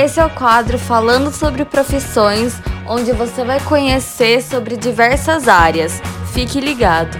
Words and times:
Esse 0.00 0.20
é 0.20 0.24
o 0.24 0.30
quadro 0.30 0.78
Falando 0.78 1.32
sobre 1.32 1.64
Profissões, 1.64 2.54
onde 2.88 3.10
você 3.10 3.42
vai 3.42 3.58
conhecer 3.64 4.40
sobre 4.40 4.76
diversas 4.76 5.48
áreas. 5.48 6.00
Fique 6.32 6.60
ligado! 6.60 7.18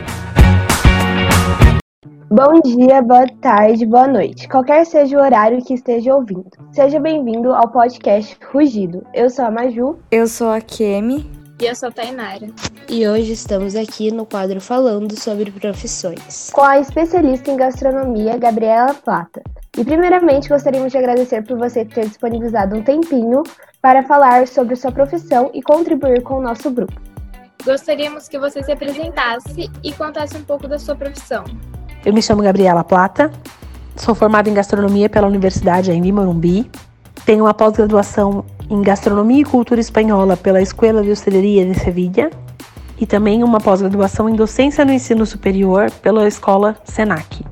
Bom 2.31 2.61
dia, 2.61 3.03
boa 3.03 3.27
tarde, 3.43 3.85
boa 3.85 4.07
noite, 4.07 4.47
qualquer 4.47 4.87
seja 4.87 5.19
o 5.19 5.21
horário 5.21 5.61
que 5.65 5.75
esteja 5.75 6.15
ouvindo. 6.15 6.49
Seja 6.71 7.01
bem-vindo 7.01 7.53
ao 7.53 7.69
podcast 7.69 8.39
Rugido. 8.53 9.05
Eu 9.13 9.29
sou 9.29 9.47
a 9.47 9.51
Maju. 9.51 9.99
Eu 10.13 10.29
sou 10.29 10.53
a 10.53 10.61
Kemi. 10.61 11.29
E 11.61 11.67
eu 11.67 11.75
sou 11.75 11.89
a 11.89 11.93
Tainara. 11.93 12.47
E 12.89 13.09
hoje 13.09 13.33
estamos 13.33 13.75
aqui 13.75 14.13
no 14.13 14.25
quadro 14.25 14.61
falando 14.61 15.19
sobre 15.19 15.51
profissões. 15.51 16.51
Com 16.53 16.63
a 16.63 16.79
especialista 16.79 17.51
em 17.51 17.57
gastronomia, 17.57 18.39
Gabriela 18.39 18.95
Plata. 18.95 19.43
E 19.79 19.85
primeiramente 19.85 20.49
gostaríamos 20.49 20.91
de 20.91 20.99
agradecer 20.99 21.45
por 21.45 21.57
você 21.57 21.85
ter 21.85 22.09
disponibilizado 22.09 22.77
um 22.77 22.83
tempinho 22.83 23.45
para 23.81 24.03
falar 24.03 24.49
sobre 24.49 24.75
sua 24.75 24.91
profissão 24.91 25.53
e 25.55 25.63
contribuir 25.63 26.21
com 26.21 26.35
o 26.35 26.43
nosso 26.43 26.69
grupo. 26.69 27.01
Gostaríamos 27.65 28.29
que 28.29 28.41
você 28.41 28.61
se 28.61 28.73
apresentasse 28.73 29.71
e 29.85 29.93
contasse 29.93 30.37
um 30.37 30.43
pouco 30.43 30.67
da 30.67 30.81
sua 30.81 30.97
profissão. 30.97 31.45
Eu 32.05 32.13
me 32.13 32.21
chamo 32.21 32.43
Gabriela 32.43 32.83
Plata, 32.83 33.31
sou 33.95 34.17
formada 34.17 34.51
em 34.51 34.55
gastronomia 34.55 35.09
pela 35.09 35.29
Universidade 35.29 35.93
em 35.93 36.11
Morumbi, 36.11 36.69
tenho 37.25 37.45
uma 37.45 37.55
pós-graduação 37.55 38.45
em 38.69 38.83
gastronomia 38.83 39.43
e 39.43 39.45
cultura 39.45 39.81
espanhola 39.81 40.37
pela 40.37 40.61
Escola 40.61 41.05
de 41.05 41.13
Hosteleria 41.13 41.65
de 41.65 41.79
Sevilha 41.79 42.31
e 43.01 43.07
também 43.07 43.45
uma 43.45 43.61
pós-graduação 43.61 44.29
em 44.29 44.35
docência 44.35 44.85
no 44.85 44.93
ensino 44.93 45.25
superior 45.25 45.89
pela 46.03 46.27
escola 46.27 46.77
Senac. 46.83 47.45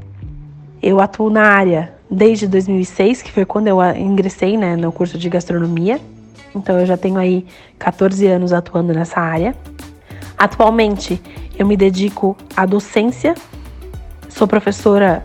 Eu 0.83 1.01
atuo 1.01 1.31
na 1.31 1.43
área 1.43 1.96
desde 2.11 2.47
2006, 2.47 3.23
que 3.23 3.33
foi 3.33 3.45
quando 3.45 3.69
eu 3.69 3.83
ingressei 3.97 4.57
né, 4.57 4.77
no 4.77 4.93
curso 4.93 5.19
de 5.19 5.29
gastronomia. 5.29 6.01
Então 6.55 6.79
eu 6.79 6.87
já 6.87 6.97
tenho 6.97 7.19
aí 7.19 7.47
14 7.79 8.27
anos 8.27 8.53
atuando 8.53 8.93
nessa 8.93 9.21
área. 9.21 9.55
Atualmente 10.39 11.21
eu 11.59 11.67
me 11.67 11.77
dedico 11.77 12.37
à 12.57 12.67
docência 12.67 13.35
Sou 14.37 14.47
professora 14.47 15.25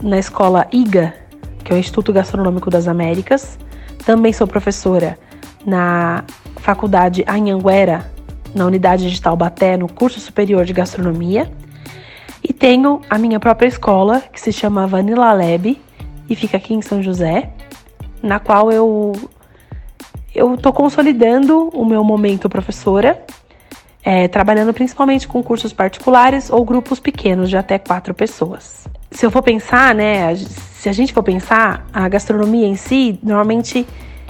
na 0.00 0.20
escola 0.20 0.68
IGA, 0.70 1.12
que 1.64 1.72
é 1.72 1.74
o 1.74 1.78
Instituto 1.80 2.12
Gastronômico 2.12 2.70
das 2.70 2.86
Américas. 2.86 3.58
Também 4.06 4.32
sou 4.32 4.46
professora 4.46 5.18
na 5.66 6.22
Faculdade 6.58 7.24
Anhanguera, 7.26 8.08
na 8.54 8.66
Unidade 8.66 9.10
de 9.10 9.20
Taubaté, 9.20 9.76
no 9.76 9.88
curso 9.88 10.20
superior 10.20 10.64
de 10.64 10.72
gastronomia. 10.72 11.50
E 12.46 12.52
tenho 12.52 13.00
a 13.08 13.16
minha 13.16 13.40
própria 13.40 13.66
escola, 13.66 14.20
que 14.20 14.38
se 14.38 14.52
chama 14.52 14.86
Vanilla 14.86 15.32
Lab, 15.32 15.80
e 16.28 16.36
fica 16.36 16.58
aqui 16.58 16.74
em 16.74 16.82
São 16.82 17.02
José, 17.02 17.50
na 18.22 18.38
qual 18.38 18.70
eu 18.70 19.12
eu 20.34 20.54
estou 20.54 20.72
consolidando 20.72 21.68
o 21.68 21.84
meu 21.84 22.02
momento 22.02 22.48
professora 22.48 23.24
é, 24.04 24.28
trabalhando 24.28 24.74
principalmente 24.74 25.26
com 25.26 25.42
cursos 25.42 25.72
particulares 25.72 26.50
ou 26.50 26.64
grupos 26.64 27.00
pequenos 27.00 27.48
de 27.48 27.56
até 27.56 27.78
quatro 27.78 28.12
pessoas. 28.12 28.86
Se 29.10 29.24
eu 29.24 29.30
for 29.30 29.42
pensar, 29.42 29.94
né, 29.94 30.34
se 30.36 30.88
a 30.88 30.92
gente 30.92 31.12
for 31.12 31.22
pensar, 31.22 31.86
a 31.92 32.08
gastronomia 32.08 32.66
em 32.66 32.76
si, 32.76 33.18
normalmente 33.22 33.86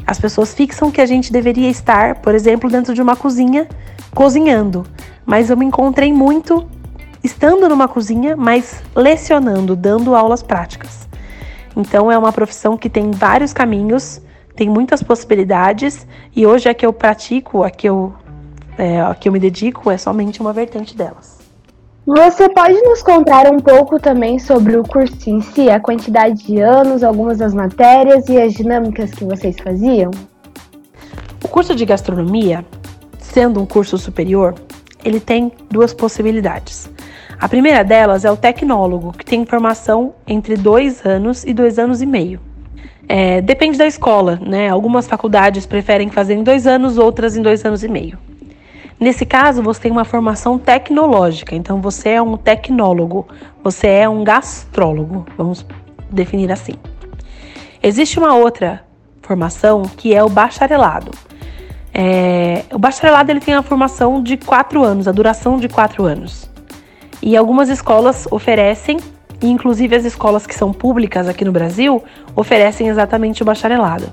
as 0.07 0.19
pessoas 0.19 0.55
fixam 0.55 0.91
que 0.91 1.01
a 1.01 1.07
gente 1.07 1.33
deveria 1.33 1.69
estar, 1.69 2.17
por 2.17 2.35
exemplo, 2.35 2.71
dentro 2.71 2.95
de 2.95 3.03
uma 3.03 3.17
cozinha 3.17 3.67
cozinhando. 4.15 4.87
Mas 5.27 5.51
eu 5.51 5.57
me 5.57 5.65
encontrei 5.65 6.13
muito 6.13 6.69
estando 7.25 7.69
numa 7.69 7.89
cozinha, 7.89 8.37
mas 8.37 8.83
lecionando, 8.95 9.75
dando 9.75 10.15
aulas 10.15 10.43
práticas. 10.43 11.09
Então 11.75 12.13
é 12.13 12.17
uma 12.17 12.33
profissão 12.33 12.77
que 12.77 12.91
tem 12.91 13.11
vários 13.11 13.53
caminhos, 13.53 14.21
tem 14.55 14.69
muitas 14.69 15.03
possibilidades 15.03 16.07
e 16.37 16.47
hoje 16.47 16.69
a 16.69 16.75
que 16.75 16.87
eu 16.87 16.93
pratico, 16.93 17.65
a 17.65 17.71
que 17.71 17.89
eu 17.89 18.15
é, 18.77 19.01
a 19.01 19.15
que 19.15 19.29
eu 19.29 19.33
me 19.33 19.39
dedico 19.39 19.91
é 19.91 19.97
somente 19.97 20.41
uma 20.41 20.53
vertente 20.53 20.97
delas. 20.97 21.39
Você 22.07 22.51
pode 22.51 22.79
nos 22.83 23.03
contar 23.03 23.51
um 23.51 23.59
pouco 23.59 23.99
também 23.99 24.39
sobre 24.39 24.77
o 24.77 24.83
curso 24.83 25.31
em 25.31 25.41
si, 25.41 25.71
a 25.71 25.81
quantidade 25.81 26.45
de 26.45 26.61
anos, 26.61 27.03
algumas 27.03 27.39
das 27.39 27.55
matérias 27.55 28.29
e 28.29 28.39
as 28.39 28.53
dinâmicas 28.53 29.11
que 29.11 29.25
vocês 29.25 29.57
faziam? 29.59 30.11
O 31.43 31.49
curso 31.49 31.75
de 31.75 31.87
gastronomia, 31.87 32.65
sendo 33.19 33.61
um 33.61 33.65
curso 33.65 33.97
superior, 33.97 34.55
ele 35.03 35.19
tem 35.19 35.51
duas 35.71 35.95
possibilidades. 35.95 36.91
A 37.39 37.49
primeira 37.49 37.83
delas 37.83 38.25
é 38.25 38.31
o 38.31 38.37
tecnólogo, 38.37 39.13
que 39.13 39.25
tem 39.25 39.45
formação 39.45 40.15
entre 40.27 40.57
dois 40.57 41.05
anos 41.05 41.45
e 41.45 41.53
dois 41.53 41.79
anos 41.79 42.01
e 42.01 42.07
meio. 42.07 42.41
É, 43.09 43.41
depende 43.41 43.77
da 43.77 43.87
escola, 43.87 44.39
né? 44.41 44.69
Algumas 44.69 45.07
faculdades 45.07 45.67
preferem 45.67 46.09
fazer 46.09 46.35
em 46.35 46.43
dois 46.43 46.67
anos, 46.67 46.97
outras 46.97 47.37
em 47.37 47.43
dois 47.43 47.65
anos 47.65 47.83
e 47.83 47.89
meio. 47.89 48.19
Nesse 48.99 49.27
caso, 49.27 49.63
você 49.63 49.83
tem 49.83 49.93
uma 49.93 50.05
formação 50.05 50.59
tecnológica, 50.59 51.55
então 51.55 51.81
você 51.81 52.11
é 52.11 52.23
um 52.23 52.37
tecnólogo, 52.37 53.27
você 53.63 53.89
é 53.89 54.09
um 54.09 54.23
gastrólogo, 54.23 55.27
vamos 55.37 55.67
definir 56.11 56.51
assim. 56.51 56.75
Existe 57.83 58.19
uma 58.19 58.35
outra 58.35 58.83
formação 59.21 59.83
que 59.83 60.15
é 60.15 60.23
o 60.23 60.29
bacharelado. 60.29 61.11
É, 61.93 62.65
o 62.73 62.79
bacharelado 62.79 63.31
ele 63.31 63.41
tem 63.41 63.55
a 63.55 63.63
formação 63.63 64.23
de 64.23 64.37
quatro 64.37 64.83
anos, 64.83 65.07
a 65.07 65.13
duração 65.13 65.59
de 65.59 65.69
quatro 65.69 66.05
anos. 66.05 66.54
E 67.27 67.39
algumas 67.39 67.71
escolas 67.71 68.29
oferecem, 68.31 68.99
e 69.41 69.49
inclusive 69.49 69.97
as 69.97 70.05
escolas 70.05 70.47
que 70.47 70.55
são 70.55 70.75
públicas 70.75 71.27
aqui 71.27 71.43
no 71.43 71.53
Brasil, 71.53 72.05
oferecem 72.37 72.89
exatamente 72.89 73.41
o 73.41 73.47
bacharelado. 73.47 74.13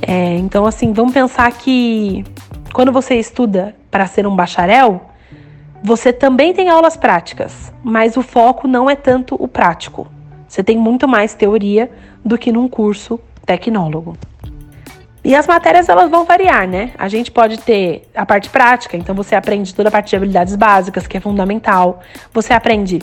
É, 0.00 0.34
então, 0.38 0.64
assim, 0.64 0.94
vamos 0.94 1.12
pensar 1.12 1.52
que 1.52 2.24
quando 2.72 2.90
você 2.90 3.16
estuda 3.16 3.76
para 3.90 4.06
ser 4.06 4.26
um 4.26 4.34
bacharel, 4.34 5.10
você 5.82 6.10
também 6.10 6.54
tem 6.54 6.70
aulas 6.70 6.96
práticas, 6.96 7.70
mas 7.84 8.16
o 8.16 8.22
foco 8.22 8.66
não 8.66 8.88
é 8.88 8.96
tanto 8.96 9.36
o 9.38 9.46
prático. 9.46 10.06
Você 10.48 10.64
tem 10.64 10.78
muito 10.78 11.06
mais 11.06 11.34
teoria 11.34 11.90
do 12.24 12.38
que 12.38 12.50
num 12.50 12.66
curso 12.66 13.20
tecnólogo. 13.44 14.16
E 15.28 15.34
as 15.34 15.46
matérias 15.46 15.90
elas 15.90 16.10
vão 16.10 16.24
variar, 16.24 16.66
né? 16.66 16.90
A 16.96 17.06
gente 17.06 17.30
pode 17.30 17.58
ter 17.58 18.08
a 18.14 18.24
parte 18.24 18.48
prática, 18.48 18.96
então 18.96 19.14
você 19.14 19.34
aprende 19.34 19.74
toda 19.74 19.90
a 19.90 19.92
parte 19.92 20.08
de 20.08 20.16
habilidades 20.16 20.56
básicas, 20.56 21.06
que 21.06 21.18
é 21.18 21.20
fundamental. 21.20 22.00
Você 22.32 22.54
aprende 22.54 22.98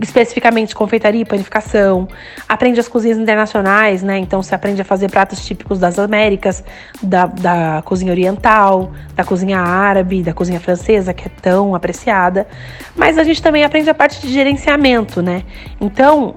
especificamente 0.00 0.74
confeitaria 0.74 1.20
e 1.20 1.24
panificação, 1.26 2.08
aprende 2.48 2.80
as 2.80 2.88
cozinhas 2.88 3.18
internacionais, 3.18 4.02
né? 4.02 4.16
Então 4.16 4.42
você 4.42 4.54
aprende 4.54 4.80
a 4.80 4.84
fazer 4.86 5.10
pratos 5.10 5.44
típicos 5.44 5.78
das 5.78 5.98
Américas, 5.98 6.64
da, 7.02 7.26
da 7.26 7.82
cozinha 7.84 8.12
oriental, 8.12 8.92
da 9.14 9.22
cozinha 9.22 9.58
árabe, 9.60 10.22
da 10.22 10.32
cozinha 10.32 10.58
francesa, 10.58 11.12
que 11.12 11.26
é 11.26 11.30
tão 11.42 11.74
apreciada. 11.74 12.46
Mas 12.94 13.18
a 13.18 13.24
gente 13.24 13.42
também 13.42 13.62
aprende 13.62 13.90
a 13.90 13.94
parte 13.94 14.22
de 14.22 14.32
gerenciamento, 14.32 15.20
né? 15.20 15.42
Então, 15.78 16.36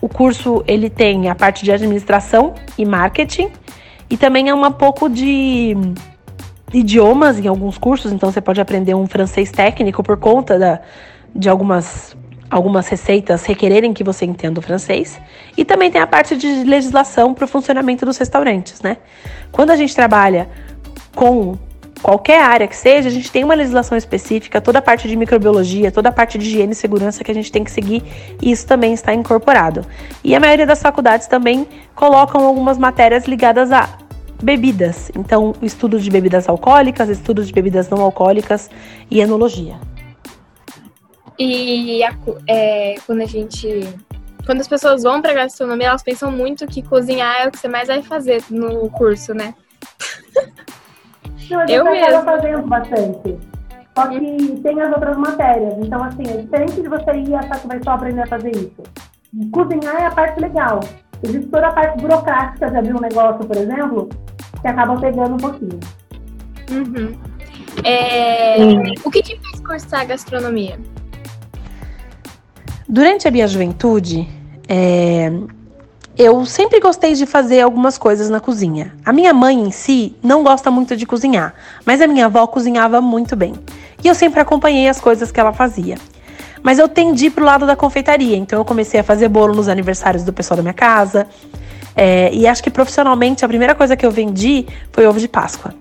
o 0.00 0.08
curso 0.08 0.62
ele 0.64 0.88
tem 0.88 1.28
a 1.28 1.34
parte 1.34 1.64
de 1.64 1.72
administração 1.72 2.54
e 2.78 2.84
marketing 2.84 3.50
e 4.10 4.16
também 4.16 4.48
é 4.48 4.54
um 4.54 4.72
pouco 4.72 5.08
de 5.08 5.76
idiomas 6.72 7.38
em 7.38 7.46
alguns 7.46 7.78
cursos, 7.78 8.12
então 8.12 8.30
você 8.30 8.40
pode 8.40 8.60
aprender 8.60 8.94
um 8.94 9.06
francês 9.06 9.50
técnico 9.50 10.02
por 10.02 10.16
conta 10.16 10.58
da, 10.58 10.80
de 11.34 11.48
algumas 11.48 12.16
algumas 12.50 12.88
receitas 12.88 13.44
requererem 13.44 13.92
que 13.92 14.02
você 14.02 14.24
entenda 14.24 14.58
o 14.58 14.62
francês. 14.62 15.20
E 15.54 15.66
também 15.66 15.90
tem 15.90 16.00
a 16.00 16.06
parte 16.06 16.34
de 16.34 16.64
legislação 16.64 17.34
para 17.34 17.44
o 17.44 17.48
funcionamento 17.48 18.06
dos 18.06 18.16
restaurantes, 18.16 18.80
né? 18.80 18.96
Quando 19.52 19.70
a 19.70 19.76
gente 19.76 19.94
trabalha 19.94 20.48
com 21.14 21.58
qualquer 22.02 22.40
área 22.42 22.66
que 22.66 22.76
seja, 22.76 23.08
a 23.08 23.12
gente 23.12 23.30
tem 23.30 23.44
uma 23.44 23.54
legislação 23.54 23.96
específica, 23.96 24.60
toda 24.60 24.78
a 24.78 24.82
parte 24.82 25.08
de 25.08 25.16
microbiologia, 25.16 25.90
toda 25.90 26.08
a 26.08 26.12
parte 26.12 26.38
de 26.38 26.46
higiene 26.46 26.72
e 26.72 26.74
segurança 26.74 27.22
que 27.22 27.30
a 27.30 27.34
gente 27.34 27.50
tem 27.50 27.64
que 27.64 27.70
seguir, 27.70 28.02
e 28.40 28.50
isso 28.50 28.66
também 28.66 28.92
está 28.92 29.12
incorporado. 29.12 29.84
E 30.22 30.34
a 30.34 30.40
maioria 30.40 30.66
das 30.66 30.80
faculdades 30.80 31.26
também 31.26 31.66
colocam 31.94 32.44
algumas 32.44 32.78
matérias 32.78 33.26
ligadas 33.26 33.72
a 33.72 33.98
bebidas. 34.42 35.10
Então, 35.16 35.54
estudo 35.62 35.98
de 36.00 36.10
bebidas 36.10 36.48
alcoólicas, 36.48 37.08
estudo 37.08 37.44
de 37.44 37.52
bebidas 37.52 37.88
não 37.88 38.00
alcoólicas 38.00 38.70
e 39.10 39.20
enologia. 39.20 39.76
E 41.38 42.02
a, 42.02 42.16
é, 42.48 42.96
quando 43.06 43.22
a 43.22 43.26
gente. 43.26 43.88
Quando 44.44 44.60
as 44.60 44.68
pessoas 44.68 45.02
vão 45.02 45.20
pra 45.20 45.34
gastronomia, 45.34 45.88
elas 45.88 46.02
pensam 46.02 46.32
muito 46.32 46.66
que 46.66 46.82
cozinhar 46.82 47.42
é 47.42 47.48
o 47.48 47.50
que 47.50 47.58
você 47.58 47.68
mais 47.68 47.88
vai 47.88 48.02
fazer 48.02 48.42
no 48.48 48.88
curso, 48.90 49.34
né? 49.34 49.54
Não, 51.50 51.66
eu 51.66 51.84
mesmo. 51.84 52.22
fazendo 52.22 52.62
bastante. 52.66 53.38
Só 53.96 54.06
que 54.06 54.60
tem 54.62 54.80
as 54.80 54.92
outras 54.92 55.16
matérias. 55.16 55.74
Então, 55.78 56.02
assim, 56.04 56.22
é 56.28 56.36
diferente 56.36 56.80
de 56.80 56.88
você 56.88 57.12
ir 57.12 57.34
achar 57.34 57.58
que 57.60 57.66
vai 57.66 57.82
só 57.82 57.90
aprender 57.92 58.22
a 58.22 58.26
fazer 58.26 58.50
isso. 58.50 58.82
Cozinhar 59.50 59.96
é 59.96 60.06
a 60.06 60.10
parte 60.10 60.40
legal. 60.40 60.80
Existe 61.22 61.48
toda 61.48 61.66
a 61.66 61.72
parte 61.72 62.00
burocrática 62.00 62.70
de 62.70 62.76
abrir 62.76 62.94
um 62.94 63.00
negócio, 63.00 63.44
por 63.44 63.56
exemplo, 63.56 64.08
que 64.60 64.68
acaba 64.68 64.96
pegando 65.00 65.34
um 65.34 65.36
pouquinho. 65.36 65.80
Uhum. 66.70 67.18
É... 67.84 68.56
O 69.04 69.10
que 69.10 69.22
te 69.22 69.38
fez 69.38 69.60
cursar 69.60 70.06
gastronomia? 70.06 70.78
Durante 72.88 73.26
a 73.26 73.30
minha 73.30 73.46
juventude, 73.46 74.28
é, 74.68 75.30
eu 76.18 76.44
sempre 76.44 76.80
gostei 76.80 77.14
de 77.14 77.24
fazer 77.26 77.60
algumas 77.60 77.96
coisas 77.96 78.28
na 78.28 78.40
cozinha. 78.40 78.92
A 79.04 79.12
minha 79.12 79.32
mãe 79.32 79.56
em 79.56 79.70
si 79.70 80.16
não 80.20 80.42
gosta 80.42 80.68
muito 80.68 80.96
de 80.96 81.06
cozinhar, 81.06 81.54
mas 81.86 82.00
a 82.00 82.08
minha 82.08 82.26
avó 82.26 82.44
cozinhava 82.48 83.00
muito 83.00 83.36
bem. 83.36 83.54
E 84.02 84.08
eu 84.08 84.16
sempre 84.16 84.40
acompanhei 84.40 84.88
as 84.88 85.00
coisas 85.00 85.30
que 85.30 85.38
ela 85.38 85.52
fazia. 85.52 85.96
Mas 86.60 86.80
eu 86.80 86.88
tendi 86.88 87.30
pro 87.30 87.44
lado 87.44 87.64
da 87.64 87.76
confeitaria, 87.76 88.36
então 88.36 88.58
eu 88.58 88.64
comecei 88.64 88.98
a 88.98 89.04
fazer 89.04 89.28
bolo 89.28 89.54
nos 89.54 89.68
aniversários 89.68 90.24
do 90.24 90.32
pessoal 90.32 90.56
da 90.56 90.62
minha 90.62 90.74
casa. 90.74 91.24
É, 91.94 92.34
e 92.34 92.48
acho 92.48 92.64
que 92.64 92.70
profissionalmente 92.70 93.44
a 93.44 93.48
primeira 93.48 93.76
coisa 93.76 93.96
que 93.96 94.04
eu 94.04 94.10
vendi 94.10 94.66
foi 94.90 95.06
ovo 95.06 95.20
de 95.20 95.28
Páscoa. 95.28 95.72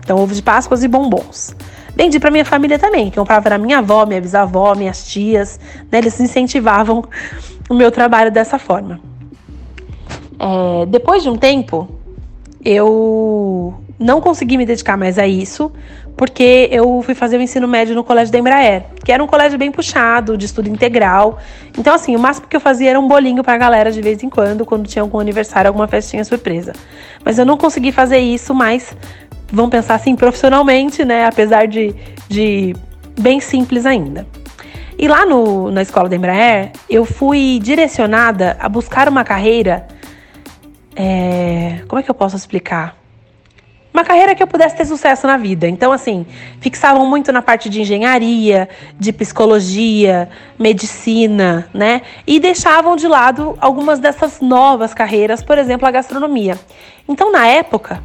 Então, 0.00 0.18
ovo 0.18 0.34
de 0.34 0.42
Páscoa 0.42 0.78
e 0.78 0.86
bombons. 0.86 1.56
Vendi 1.94 2.20
para 2.20 2.30
minha 2.30 2.44
família 2.44 2.78
também, 2.78 3.10
que 3.10 3.16
comprava 3.16 3.48
na 3.48 3.56
minha 3.56 3.78
avó, 3.78 4.04
minha 4.04 4.20
bisavó, 4.20 4.74
minhas 4.74 5.06
tias, 5.06 5.58
né? 5.90 5.98
Eles 5.98 6.20
incentivavam 6.20 7.02
o 7.70 7.74
meu 7.74 7.90
trabalho 7.90 8.30
dessa 8.30 8.58
forma. 8.58 9.00
É, 10.38 10.86
depois 10.86 11.22
de 11.22 11.30
um 11.30 11.36
tempo, 11.36 11.88
eu 12.64 13.74
não 13.98 14.20
consegui 14.20 14.56
me 14.56 14.66
dedicar 14.66 14.96
mais 14.96 15.18
a 15.18 15.26
isso, 15.26 15.72
porque 16.16 16.68
eu 16.70 17.02
fui 17.02 17.14
fazer 17.14 17.36
o 17.36 17.42
ensino 17.42 17.68
médio 17.68 17.94
no 17.94 18.02
colégio 18.02 18.32
da 18.32 18.38
Embraer, 18.38 18.84
que 19.04 19.12
era 19.12 19.22
um 19.22 19.26
colégio 19.26 19.58
bem 19.58 19.70
puxado, 19.70 20.36
de 20.36 20.46
estudo 20.46 20.68
integral. 20.68 21.38
Então, 21.78 21.94
assim, 21.94 22.16
o 22.16 22.18
máximo 22.18 22.46
que 22.46 22.56
eu 22.56 22.60
fazia 22.60 22.90
era 22.90 23.00
um 23.00 23.06
bolinho 23.06 23.42
pra 23.42 23.56
galera 23.56 23.90
de 23.90 24.00
vez 24.00 24.22
em 24.22 24.30
quando, 24.30 24.64
quando 24.64 24.86
tinha 24.86 25.02
algum 25.02 25.18
aniversário, 25.18 25.68
alguma 25.68 25.86
festinha 25.86 26.24
surpresa. 26.24 26.72
Mas 27.24 27.38
eu 27.38 27.44
não 27.44 27.56
consegui 27.56 27.92
fazer 27.92 28.18
isso 28.18 28.54
mais, 28.54 28.96
vamos 29.52 29.70
pensar 29.70 29.94
assim, 29.94 30.16
profissionalmente, 30.16 31.04
né? 31.04 31.26
Apesar 31.26 31.66
de, 31.66 31.94
de 32.28 32.74
bem 33.20 33.40
simples 33.40 33.84
ainda. 33.84 34.26
E 34.98 35.06
lá 35.06 35.26
no, 35.26 35.70
na 35.70 35.82
escola 35.82 36.08
da 36.08 36.16
Embraer, 36.16 36.72
eu 36.88 37.04
fui 37.04 37.60
direcionada 37.62 38.56
a 38.58 38.68
buscar 38.68 39.08
uma 39.08 39.22
carreira 39.22 39.86
é, 40.96 41.82
como 41.86 42.00
é 42.00 42.02
que 42.02 42.10
eu 42.10 42.14
posso 42.14 42.34
explicar? 42.34 42.96
Uma 43.92 44.04
carreira 44.04 44.34
que 44.34 44.42
eu 44.42 44.46
pudesse 44.46 44.76
ter 44.76 44.84
sucesso 44.84 45.26
na 45.26 45.38
vida. 45.38 45.66
Então, 45.66 45.90
assim, 45.90 46.26
fixavam 46.60 47.08
muito 47.08 47.32
na 47.32 47.40
parte 47.40 47.70
de 47.70 47.80
engenharia, 47.80 48.68
de 48.98 49.10
psicologia, 49.10 50.28
medicina, 50.58 51.66
né? 51.72 52.02
E 52.26 52.38
deixavam 52.38 52.94
de 52.94 53.08
lado 53.08 53.56
algumas 53.58 53.98
dessas 53.98 54.40
novas 54.42 54.92
carreiras, 54.92 55.42
por 55.42 55.56
exemplo, 55.56 55.88
a 55.88 55.90
gastronomia. 55.90 56.58
Então, 57.08 57.32
na 57.32 57.46
época, 57.46 58.02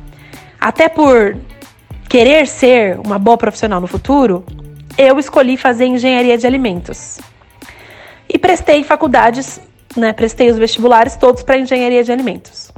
até 0.60 0.88
por 0.88 1.38
querer 2.08 2.48
ser 2.48 2.98
uma 3.06 3.20
boa 3.20 3.38
profissional 3.38 3.82
no 3.82 3.88
futuro, 3.88 4.46
eu 4.98 5.20
escolhi 5.20 5.58
fazer 5.58 5.88
engenharia 5.88 6.38
de 6.38 6.48
alimentos. 6.48 7.20
E 8.30 8.40
prestei 8.40 8.82
faculdades, 8.86 9.60
né? 9.98 10.14
Prestei 10.14 10.50
os 10.50 10.58
vestibulares 10.58 11.18
todos 11.18 11.44
para 11.44 11.58
engenharia 11.58 12.02
de 12.02 12.14
alimentos. 12.14 12.71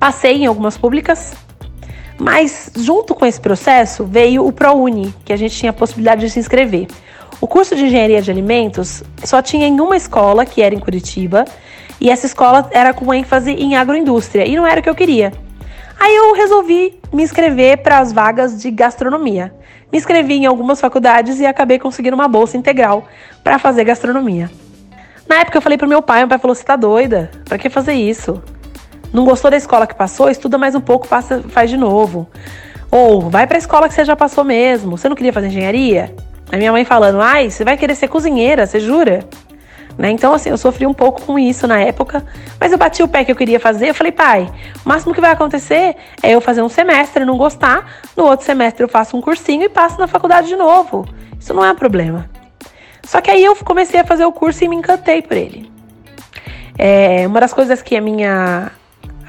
Passei 0.00 0.38
em 0.38 0.46
algumas 0.46 0.78
públicas, 0.78 1.34
mas 2.18 2.70
junto 2.74 3.14
com 3.14 3.26
esse 3.26 3.38
processo 3.38 4.02
veio 4.02 4.46
o 4.46 4.50
ProUni, 4.50 5.14
que 5.26 5.32
a 5.32 5.36
gente 5.36 5.54
tinha 5.54 5.68
a 5.68 5.74
possibilidade 5.74 6.22
de 6.22 6.30
se 6.30 6.40
inscrever. 6.40 6.86
O 7.38 7.46
curso 7.46 7.76
de 7.76 7.84
engenharia 7.84 8.22
de 8.22 8.30
alimentos 8.30 9.04
só 9.22 9.42
tinha 9.42 9.66
em 9.66 9.78
uma 9.78 9.98
escola, 9.98 10.46
que 10.46 10.62
era 10.62 10.74
em 10.74 10.80
Curitiba, 10.80 11.44
e 12.00 12.08
essa 12.08 12.24
escola 12.24 12.66
era 12.72 12.94
com 12.94 13.12
ênfase 13.12 13.52
em 13.52 13.76
agroindústria, 13.76 14.46
e 14.46 14.56
não 14.56 14.66
era 14.66 14.80
o 14.80 14.82
que 14.82 14.88
eu 14.88 14.94
queria. 14.94 15.34
Aí 15.98 16.16
eu 16.16 16.32
resolvi 16.34 16.98
me 17.12 17.22
inscrever 17.22 17.82
para 17.82 17.98
as 17.98 18.10
vagas 18.10 18.58
de 18.58 18.70
gastronomia. 18.70 19.54
Me 19.92 19.98
inscrevi 19.98 20.34
em 20.34 20.46
algumas 20.46 20.80
faculdades 20.80 21.40
e 21.40 21.44
acabei 21.44 21.78
conseguindo 21.78 22.14
uma 22.14 22.26
bolsa 22.26 22.56
integral 22.56 23.04
para 23.44 23.58
fazer 23.58 23.84
gastronomia. 23.84 24.50
Na 25.28 25.40
época 25.40 25.58
eu 25.58 25.62
falei 25.62 25.76
pro 25.76 25.86
meu 25.86 26.00
pai, 26.00 26.20
meu 26.20 26.28
pai 26.28 26.38
falou: 26.38 26.54
"Você 26.54 26.64
tá 26.64 26.74
doida? 26.74 27.30
Para 27.44 27.58
que 27.58 27.68
fazer 27.68 27.92
isso?" 27.92 28.42
Não 29.12 29.24
gostou 29.24 29.50
da 29.50 29.56
escola 29.56 29.86
que 29.86 29.94
passou? 29.94 30.30
Estuda 30.30 30.56
mais 30.56 30.74
um 30.74 30.80
pouco, 30.80 31.08
passa, 31.08 31.42
faz 31.48 31.68
de 31.68 31.76
novo. 31.76 32.28
Ou 32.90 33.28
vai 33.28 33.46
para 33.46 33.56
a 33.56 33.58
escola 33.58 33.88
que 33.88 33.94
você 33.94 34.04
já 34.04 34.16
passou 34.16 34.44
mesmo. 34.44 34.96
Você 34.96 35.08
não 35.08 35.16
queria 35.16 35.32
fazer 35.32 35.48
engenharia? 35.48 36.14
A 36.50 36.56
minha 36.56 36.72
mãe 36.72 36.84
falando: 36.84 37.20
"Ai, 37.20 37.50
você 37.50 37.64
vai 37.64 37.76
querer 37.76 37.94
ser 37.94 38.08
cozinheira, 38.08 38.66
você 38.66 38.80
jura?" 38.80 39.24
Né? 39.98 40.10
Então, 40.10 40.32
assim, 40.32 40.48
eu 40.48 40.56
sofri 40.56 40.86
um 40.86 40.94
pouco 40.94 41.20
com 41.22 41.38
isso 41.38 41.66
na 41.66 41.78
época, 41.78 42.24
mas 42.58 42.72
eu 42.72 42.78
bati 42.78 43.02
o 43.02 43.08
pé 43.08 43.22
que 43.22 43.30
eu 43.30 43.36
queria 43.36 43.60
fazer. 43.60 43.90
Eu 43.90 43.94
falei, 43.94 44.10
pai, 44.10 44.50
o 44.84 44.88
máximo 44.88 45.12
que 45.12 45.20
vai 45.20 45.30
acontecer 45.30 45.94
é 46.22 46.30
eu 46.30 46.40
fazer 46.40 46.62
um 46.62 46.70
semestre 46.70 47.22
e 47.22 47.26
não 47.26 47.36
gostar, 47.36 48.00
no 48.16 48.24
outro 48.24 48.46
semestre 48.46 48.82
eu 48.82 48.88
faço 48.88 49.14
um 49.14 49.20
cursinho 49.20 49.64
e 49.64 49.68
passo 49.68 49.98
na 49.98 50.06
faculdade 50.06 50.48
de 50.48 50.56
novo. 50.56 51.06
Isso 51.38 51.52
não 51.52 51.62
é 51.62 51.70
um 51.70 51.74
problema. 51.74 52.30
Só 53.04 53.20
que 53.20 53.30
aí 53.30 53.44
eu 53.44 53.54
comecei 53.56 54.00
a 54.00 54.04
fazer 54.04 54.24
o 54.24 54.32
curso 54.32 54.64
e 54.64 54.68
me 54.68 54.76
encantei 54.76 55.20
por 55.20 55.36
ele. 55.36 55.70
É, 56.78 57.26
uma 57.26 57.40
das 57.40 57.52
coisas 57.52 57.82
que 57.82 57.94
a 57.94 58.00
minha 58.00 58.72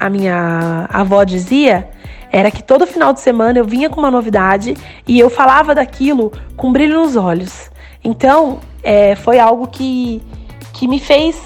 a 0.02 0.10
minha 0.10 0.88
avó 0.92 1.22
dizia 1.22 1.88
era 2.32 2.50
que 2.50 2.60
todo 2.60 2.86
final 2.86 3.12
de 3.12 3.20
semana 3.20 3.58
eu 3.58 3.64
vinha 3.64 3.88
com 3.88 4.00
uma 4.00 4.10
novidade 4.10 4.76
e 5.06 5.16
eu 5.16 5.30
falava 5.30 5.76
daquilo 5.76 6.32
com 6.56 6.72
brilho 6.72 7.00
nos 7.00 7.14
olhos. 7.14 7.70
Então, 8.02 8.58
é, 8.82 9.14
foi 9.14 9.38
algo 9.38 9.68
que, 9.68 10.20
que 10.72 10.88
me 10.88 10.98
fez 10.98 11.40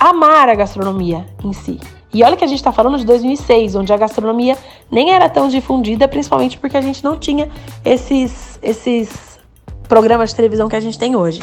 amar 0.00 0.48
a 0.48 0.56
gastronomia 0.56 1.24
em 1.44 1.52
si. 1.52 1.78
E 2.12 2.24
olha 2.24 2.36
que 2.36 2.42
a 2.42 2.48
gente 2.48 2.58
está 2.58 2.72
falando 2.72 2.98
de 2.98 3.04
2006, 3.04 3.76
onde 3.76 3.92
a 3.92 3.96
gastronomia 3.96 4.58
nem 4.90 5.12
era 5.12 5.28
tão 5.28 5.48
difundida, 5.48 6.08
principalmente 6.08 6.58
porque 6.58 6.76
a 6.76 6.80
gente 6.80 7.04
não 7.04 7.16
tinha 7.16 7.48
esses, 7.84 8.58
esses 8.60 9.38
programas 9.86 10.30
de 10.30 10.36
televisão 10.36 10.68
que 10.68 10.76
a 10.76 10.80
gente 10.80 10.98
tem 10.98 11.14
hoje. 11.14 11.42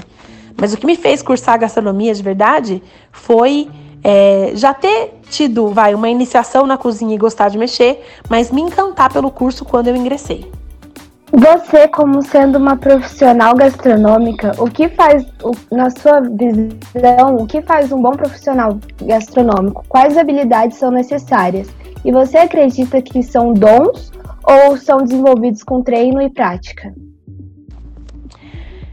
Mas 0.59 0.74
o 0.74 0.77
que 0.77 0.86
me 0.86 0.97
fez 0.97 1.21
cursar 1.21 1.57
gastronomia 1.59 2.13
de 2.13 2.21
verdade 2.21 2.83
foi 3.12 3.69
é, 4.03 4.51
já 4.56 4.74
ter 4.74 5.19
tido, 5.30 5.69
vai, 5.69 5.94
uma 5.94 6.09
iniciação 6.09 6.65
na 6.65 6.77
cozinha 6.77 7.15
e 7.15 7.18
gostar 7.18 7.50
de 7.50 7.57
mexer, 7.57 8.03
mas 8.30 8.51
me 8.51 8.62
encantar 8.62 9.12
pelo 9.12 9.31
curso 9.31 9.63
quando 9.63 9.88
eu 9.88 9.95
ingressei. 9.95 10.50
Você, 11.33 11.88
como 11.88 12.21
sendo 12.21 12.57
uma 12.57 12.75
profissional 12.75 13.56
gastronômica, 13.56 14.51
o 14.57 14.69
que 14.69 14.89
faz, 14.89 15.25
na 15.71 15.89
sua 15.89 16.19
visão, 16.19 17.38
o 17.38 17.48
que 17.48 17.62
faz 17.62 17.89
um 17.89 18.01
bom 18.01 18.12
profissional 18.12 18.77
gastronômico? 19.01 19.86
Quais 19.88 20.18
habilidades 20.18 20.77
são 20.77 20.92
necessárias? 20.92 21.69
E 22.04 22.12
você 22.12 22.38
acredita 22.38 23.01
que 23.01 23.24
são 23.24 23.54
dons 23.54 24.12
ou 24.44 24.75
são 24.75 25.04
desenvolvidos 25.04 25.63
com 25.63 25.81
treino 25.81 26.21
e 26.21 26.30
prática? 26.30 26.94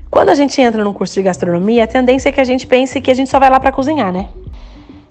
Quando 0.09 0.29
a 0.29 0.35
gente 0.35 0.61
entra 0.61 0.85
num 0.85 0.93
curso 0.93 1.15
de 1.15 1.23
gastronomia, 1.23 1.85
a 1.85 1.87
tendência 1.89 2.29
é 2.29 2.33
que 2.33 2.41
a 2.41 2.45
gente 2.45 2.69
pense 2.69 3.01
que 3.01 3.11
a 3.11 3.15
gente 3.15 3.29
só 3.29 3.41
vai 3.41 3.51
lá 3.51 3.59
para 3.59 3.73
cozinhar, 3.73 4.13
né? 4.13 4.29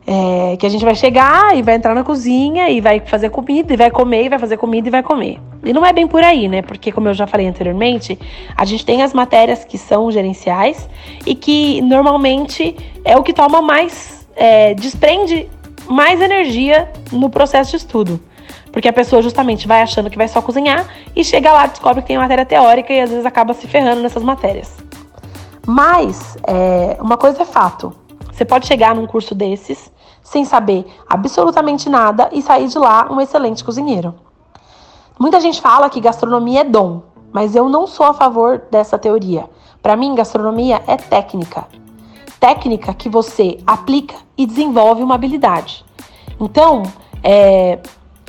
É, 0.09 0.56
que 0.56 0.65
a 0.65 0.69
gente 0.69 0.86
vai 0.86 0.95
chegar 0.95 1.54
e 1.57 1.62
vai 1.62 1.75
entrar 1.75 1.94
na 1.94 2.01
cozinha 2.01 2.69
e 2.69 2.80
vai 2.80 3.01
fazer 3.01 3.30
comida, 3.30 3.73
e 3.73 3.76
vai 3.76 3.92
comer, 3.92 4.23
e 4.23 4.30
vai 4.30 4.40
fazer 4.40 4.56
comida 4.56 4.87
e 4.87 4.92
vai 4.92 5.04
comer. 5.04 5.37
E 5.66 5.73
não 5.73 5.85
é 5.85 5.92
bem 5.92 6.07
por 6.07 6.23
aí, 6.23 6.47
né? 6.47 6.61
Porque, 6.61 6.94
como 6.94 7.09
eu 7.09 7.14
já 7.14 7.28
falei 7.28 7.45
anteriormente, 7.45 8.18
a 8.56 8.64
gente 8.64 8.85
tem 8.85 9.04
as 9.04 9.14
matérias 9.14 9.66
que 9.66 9.78
são 9.78 10.09
gerenciais 10.09 10.87
e 11.26 11.35
que 11.35 11.81
normalmente 11.81 12.73
é 13.04 13.18
o 13.18 13.23
que 13.23 13.33
toma 13.33 13.61
mais, 13.61 14.26
é, 14.37 14.73
desprende 14.76 15.49
mais 15.90 16.21
energia 16.21 16.90
no 17.11 17.30
processo 17.30 17.71
de 17.71 17.78
estudo. 17.78 18.19
Porque 18.71 18.87
a 18.87 18.94
pessoa 18.94 19.21
justamente 19.21 19.68
vai 19.68 19.81
achando 19.81 20.09
que 20.09 20.18
vai 20.18 20.30
só 20.30 20.42
cozinhar 20.42 20.87
e 21.16 21.23
chega 21.23 21.52
lá, 21.52 21.66
descobre 21.66 22.02
que 22.02 22.07
tem 22.07 22.18
matéria 22.18 22.45
teórica 22.45 22.94
e 22.94 23.02
às 23.02 23.09
vezes 23.09 23.26
acaba 23.26 23.54
se 23.54 23.68
ferrando 23.68 24.02
nessas 24.02 24.23
matérias. 24.23 24.73
Mas, 25.66 26.37
é, 26.47 26.97
uma 27.02 27.18
coisa 27.18 27.42
é 27.42 27.45
fato: 27.45 27.94
você 28.31 28.45
pode 28.45 28.68
chegar 28.68 28.95
num 28.95 29.06
curso 29.06 29.35
desses 29.35 29.92
sem 30.28 30.44
saber 30.44 30.86
absolutamente 31.10 31.90
nada 31.90 32.30
e 32.34 32.42
sair 32.42 32.68
de 32.68 32.78
lá 32.78 33.07
um 33.10 33.22
excelente 33.22 33.64
cozinheiro. 33.64 34.14
Muita 35.18 35.40
gente 35.40 35.62
fala 35.62 35.90
que 35.90 36.02
gastronomia 36.02 36.62
é 36.62 36.64
dom, 36.66 37.02
mas 37.31 37.56
eu 37.56 37.69
não 37.69 37.88
sou 37.88 38.06
a 38.06 38.14
favor 38.14 38.62
dessa 38.69 38.98
teoria. 38.98 39.50
Para 39.81 39.96
mim, 39.96 40.16
gastronomia 40.16 40.84
é 40.86 40.98
técnica. 40.98 41.66
Técnica 42.42 42.94
que 42.94 43.07
você 43.07 43.57
aplica 43.66 44.16
e 44.38 44.46
desenvolve 44.46 45.02
uma 45.02 45.16
habilidade. 45.16 45.86
Então, 46.38 46.84
é, 47.24 47.80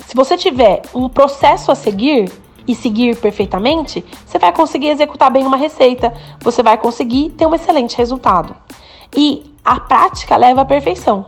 se 0.07 0.15
você 0.15 0.37
tiver 0.37 0.83
um 0.95 1.09
processo 1.09 1.73
a 1.73 1.75
seguir 1.75 2.31
e 2.65 2.77
seguir 2.77 3.17
perfeitamente, 3.17 4.05
você 4.25 4.39
vai 4.39 4.53
conseguir 4.53 4.91
executar 4.91 5.33
bem 5.33 5.45
uma 5.45 5.57
receita, 5.57 6.15
você 6.41 6.63
vai 6.63 6.79
conseguir 6.79 7.31
ter 7.31 7.45
um 7.45 7.55
excelente 7.57 7.97
resultado. 7.97 8.55
E 9.17 9.53
a 9.65 9.81
prática 9.81 10.37
leva 10.37 10.61
à 10.61 10.65
perfeição. 10.65 11.27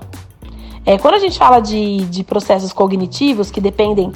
É, 0.85 0.97
quando 0.97 1.15
a 1.15 1.19
gente 1.19 1.39
fala 1.39 1.61
de, 1.61 1.99
de 2.07 2.25
processos 2.25 2.73
cognitivos 2.73 3.51
que 3.51 3.61
dependem 3.61 4.13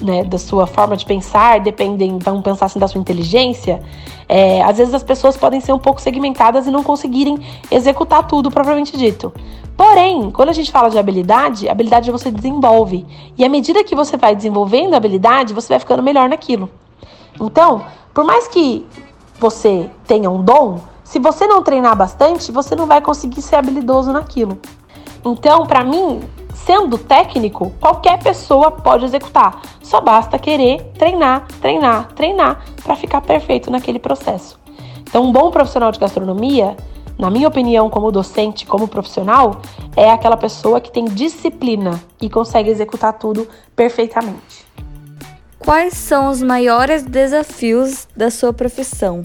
né, 0.00 0.24
da 0.24 0.36
sua 0.36 0.66
forma 0.66 0.96
de 0.96 1.06
pensar, 1.06 1.60
dependem, 1.60 2.18
vamos 2.18 2.42
pensar 2.42 2.66
assim, 2.66 2.78
da 2.78 2.88
sua 2.88 3.00
inteligência, 3.00 3.80
é, 4.28 4.62
às 4.62 4.78
vezes 4.78 4.92
as 4.94 5.02
pessoas 5.02 5.36
podem 5.36 5.60
ser 5.60 5.72
um 5.72 5.78
pouco 5.78 6.00
segmentadas 6.00 6.66
e 6.66 6.70
não 6.70 6.82
conseguirem 6.82 7.38
executar 7.70 8.26
tudo 8.26 8.50
propriamente 8.50 8.96
dito. 8.96 9.32
Porém, 9.76 10.30
quando 10.30 10.48
a 10.48 10.52
gente 10.52 10.72
fala 10.72 10.90
de 10.90 10.98
habilidade, 10.98 11.68
habilidade 11.68 12.10
você 12.10 12.30
desenvolve. 12.30 13.06
E 13.38 13.44
à 13.44 13.48
medida 13.48 13.84
que 13.84 13.94
você 13.94 14.16
vai 14.16 14.34
desenvolvendo 14.34 14.94
a 14.94 14.96
habilidade, 14.96 15.54
você 15.54 15.68
vai 15.68 15.78
ficando 15.78 16.02
melhor 16.02 16.28
naquilo. 16.28 16.68
Então, 17.40 17.84
por 18.12 18.24
mais 18.24 18.48
que 18.48 18.86
você 19.38 19.88
tenha 20.06 20.28
um 20.28 20.42
dom, 20.42 20.78
se 21.04 21.18
você 21.18 21.46
não 21.46 21.62
treinar 21.62 21.96
bastante, 21.96 22.52
você 22.52 22.74
não 22.74 22.86
vai 22.86 23.00
conseguir 23.00 23.42
ser 23.42 23.56
habilidoso 23.56 24.12
naquilo. 24.12 24.58
Então, 25.24 25.66
para 25.66 25.84
mim, 25.84 26.20
sendo 26.54 26.98
técnico, 26.98 27.70
qualquer 27.80 28.18
pessoa 28.18 28.70
pode 28.70 29.04
executar. 29.04 29.60
Só 29.82 30.00
basta 30.00 30.38
querer 30.38 30.82
treinar, 30.98 31.46
treinar, 31.60 32.08
treinar 32.12 32.64
para 32.82 32.96
ficar 32.96 33.20
perfeito 33.20 33.70
naquele 33.70 33.98
processo. 33.98 34.58
Então, 35.00 35.24
um 35.24 35.32
bom 35.32 35.50
profissional 35.50 35.92
de 35.92 35.98
gastronomia, 35.98 36.76
na 37.18 37.30
minha 37.30 37.46
opinião, 37.46 37.90
como 37.90 38.10
docente, 38.10 38.66
como 38.66 38.88
profissional, 38.88 39.60
é 39.94 40.10
aquela 40.10 40.36
pessoa 40.36 40.80
que 40.80 40.90
tem 40.90 41.04
disciplina 41.04 42.02
e 42.20 42.28
consegue 42.30 42.70
executar 42.70 43.12
tudo 43.12 43.46
perfeitamente. 43.76 44.66
Quais 45.58 45.94
são 45.94 46.28
os 46.28 46.42
maiores 46.42 47.04
desafios 47.04 48.08
da 48.16 48.30
sua 48.30 48.52
profissão? 48.52 49.24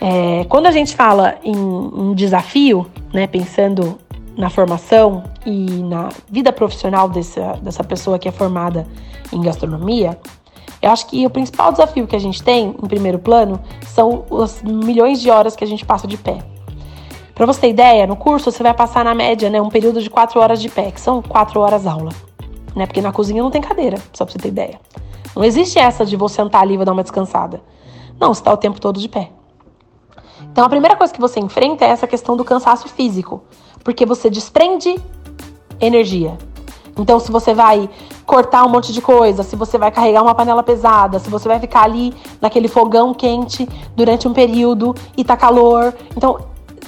É, 0.00 0.44
quando 0.48 0.66
a 0.66 0.72
gente 0.72 0.96
fala 0.96 1.36
em, 1.44 1.54
em 1.54 2.14
desafio, 2.14 2.86
né, 3.12 3.26
pensando 3.26 3.98
na 4.36 4.50
formação 4.50 5.24
e 5.44 5.66
na 5.82 6.10
vida 6.28 6.52
profissional 6.52 7.08
dessa, 7.08 7.54
dessa 7.62 7.82
pessoa 7.82 8.18
que 8.18 8.28
é 8.28 8.32
formada 8.32 8.86
em 9.32 9.40
gastronomia, 9.40 10.18
eu 10.82 10.90
acho 10.90 11.06
que 11.06 11.24
o 11.26 11.30
principal 11.30 11.72
desafio 11.72 12.06
que 12.06 12.14
a 12.14 12.18
gente 12.18 12.42
tem, 12.42 12.68
em 12.68 12.86
primeiro 12.86 13.18
plano, 13.18 13.58
são 13.86 14.24
os 14.28 14.62
milhões 14.62 15.20
de 15.20 15.30
horas 15.30 15.56
que 15.56 15.64
a 15.64 15.66
gente 15.66 15.84
passa 15.84 16.06
de 16.06 16.18
pé. 16.18 16.38
Para 17.34 17.46
você 17.46 17.62
ter 17.62 17.70
ideia, 17.70 18.06
no 18.06 18.16
curso 18.16 18.50
você 18.52 18.62
vai 18.62 18.74
passar 18.74 19.04
na 19.04 19.14
média 19.14 19.48
né, 19.50 19.60
um 19.60 19.68
período 19.68 20.02
de 20.02 20.08
quatro 20.08 20.40
horas 20.40 20.60
de 20.60 20.68
pé, 20.68 20.90
que 20.90 21.00
são 21.00 21.22
quatro 21.22 21.60
horas 21.60 21.86
aula. 21.86 22.10
Né, 22.74 22.86
porque 22.86 23.00
na 23.00 23.12
cozinha 23.12 23.42
não 23.42 23.50
tem 23.50 23.62
cadeira, 23.62 23.96
só 24.12 24.24
para 24.24 24.32
você 24.32 24.38
ter 24.38 24.48
ideia. 24.48 24.80
Não 25.34 25.44
existe 25.44 25.78
essa 25.78 26.04
de 26.04 26.16
vou 26.16 26.28
sentar 26.28 26.62
ali 26.62 26.74
e 26.74 26.76
vou 26.76 26.86
dar 26.86 26.92
uma 26.92 27.02
descansada. 27.02 27.62
Não, 28.18 28.32
você 28.32 28.40
está 28.40 28.52
o 28.52 28.56
tempo 28.56 28.80
todo 28.80 29.00
de 29.00 29.08
pé. 29.08 29.30
Então 30.52 30.64
a 30.64 30.68
primeira 30.68 30.96
coisa 30.96 31.12
que 31.12 31.20
você 31.20 31.40
enfrenta 31.40 31.84
é 31.84 31.88
essa 31.88 32.06
questão 32.06 32.36
do 32.36 32.44
cansaço 32.44 32.88
físico 32.88 33.42
porque 33.86 34.04
você 34.04 34.28
desprende 34.28 35.00
energia. 35.80 36.36
Então, 36.98 37.20
se 37.20 37.30
você 37.30 37.54
vai 37.54 37.88
cortar 38.26 38.66
um 38.66 38.68
monte 38.68 38.92
de 38.92 39.00
coisa, 39.00 39.44
se 39.44 39.54
você 39.54 39.78
vai 39.78 39.92
carregar 39.92 40.24
uma 40.24 40.34
panela 40.34 40.60
pesada, 40.60 41.20
se 41.20 41.30
você 41.30 41.46
vai 41.46 41.60
ficar 41.60 41.84
ali 41.84 42.12
naquele 42.40 42.66
fogão 42.66 43.14
quente 43.14 43.68
durante 43.94 44.26
um 44.26 44.32
período 44.32 44.92
e 45.16 45.22
tá 45.22 45.36
calor. 45.36 45.94
Então, 46.16 46.36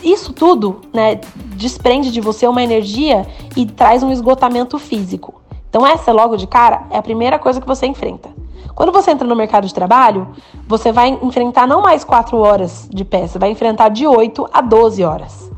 isso 0.02 0.32
tudo, 0.32 0.80
né, 0.92 1.20
desprende 1.54 2.10
de 2.10 2.20
você 2.20 2.48
uma 2.48 2.64
energia 2.64 3.24
e 3.56 3.64
traz 3.64 4.02
um 4.02 4.10
esgotamento 4.10 4.76
físico. 4.76 5.40
Então, 5.70 5.86
essa, 5.86 6.10
logo 6.10 6.36
de 6.36 6.48
cara, 6.48 6.82
é 6.90 6.98
a 6.98 7.02
primeira 7.02 7.38
coisa 7.38 7.60
que 7.60 7.66
você 7.66 7.86
enfrenta. 7.86 8.28
Quando 8.74 8.90
você 8.90 9.12
entra 9.12 9.28
no 9.28 9.36
mercado 9.36 9.68
de 9.68 9.74
trabalho, 9.74 10.26
você 10.66 10.90
vai 10.90 11.16
enfrentar 11.22 11.64
não 11.64 11.80
mais 11.80 12.02
4 12.02 12.36
horas 12.38 12.88
de 12.90 13.04
pé, 13.04 13.28
você 13.28 13.38
vai 13.38 13.52
enfrentar 13.52 13.88
de 13.88 14.04
8 14.04 14.48
a 14.52 14.60
12 14.60 15.04
horas. 15.04 15.48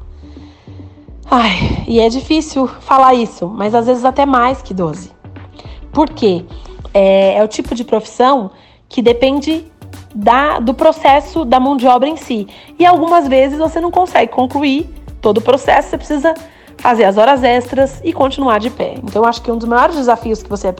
Ai, 1.32 1.84
e 1.86 2.00
é 2.00 2.08
difícil 2.08 2.66
falar 2.66 3.14
isso, 3.14 3.46
mas 3.46 3.72
às 3.72 3.86
vezes 3.86 4.04
até 4.04 4.26
mais 4.26 4.60
que 4.62 4.74
12. 4.74 5.12
Por 5.92 6.10
quê? 6.10 6.44
É, 6.92 7.36
é 7.36 7.44
o 7.44 7.46
tipo 7.46 7.72
de 7.72 7.84
profissão 7.84 8.50
que 8.88 9.00
depende 9.00 9.64
da, 10.12 10.58
do 10.58 10.74
processo 10.74 11.44
da 11.44 11.60
mão 11.60 11.76
de 11.76 11.86
obra 11.86 12.08
em 12.08 12.16
si. 12.16 12.48
E 12.76 12.84
algumas 12.84 13.28
vezes 13.28 13.60
você 13.60 13.80
não 13.80 13.92
consegue 13.92 14.32
concluir 14.32 14.92
todo 15.20 15.38
o 15.38 15.40
processo, 15.40 15.90
você 15.90 15.98
precisa 15.98 16.34
fazer 16.78 17.04
as 17.04 17.16
horas 17.16 17.44
extras 17.44 18.00
e 18.02 18.12
continuar 18.12 18.58
de 18.58 18.68
pé. 18.68 18.94
Então, 18.96 19.22
eu 19.22 19.28
acho 19.28 19.40
que 19.40 19.52
um 19.52 19.56
dos 19.56 19.68
maiores 19.68 19.94
desafios 19.94 20.42
que 20.42 20.50
você 20.50 20.74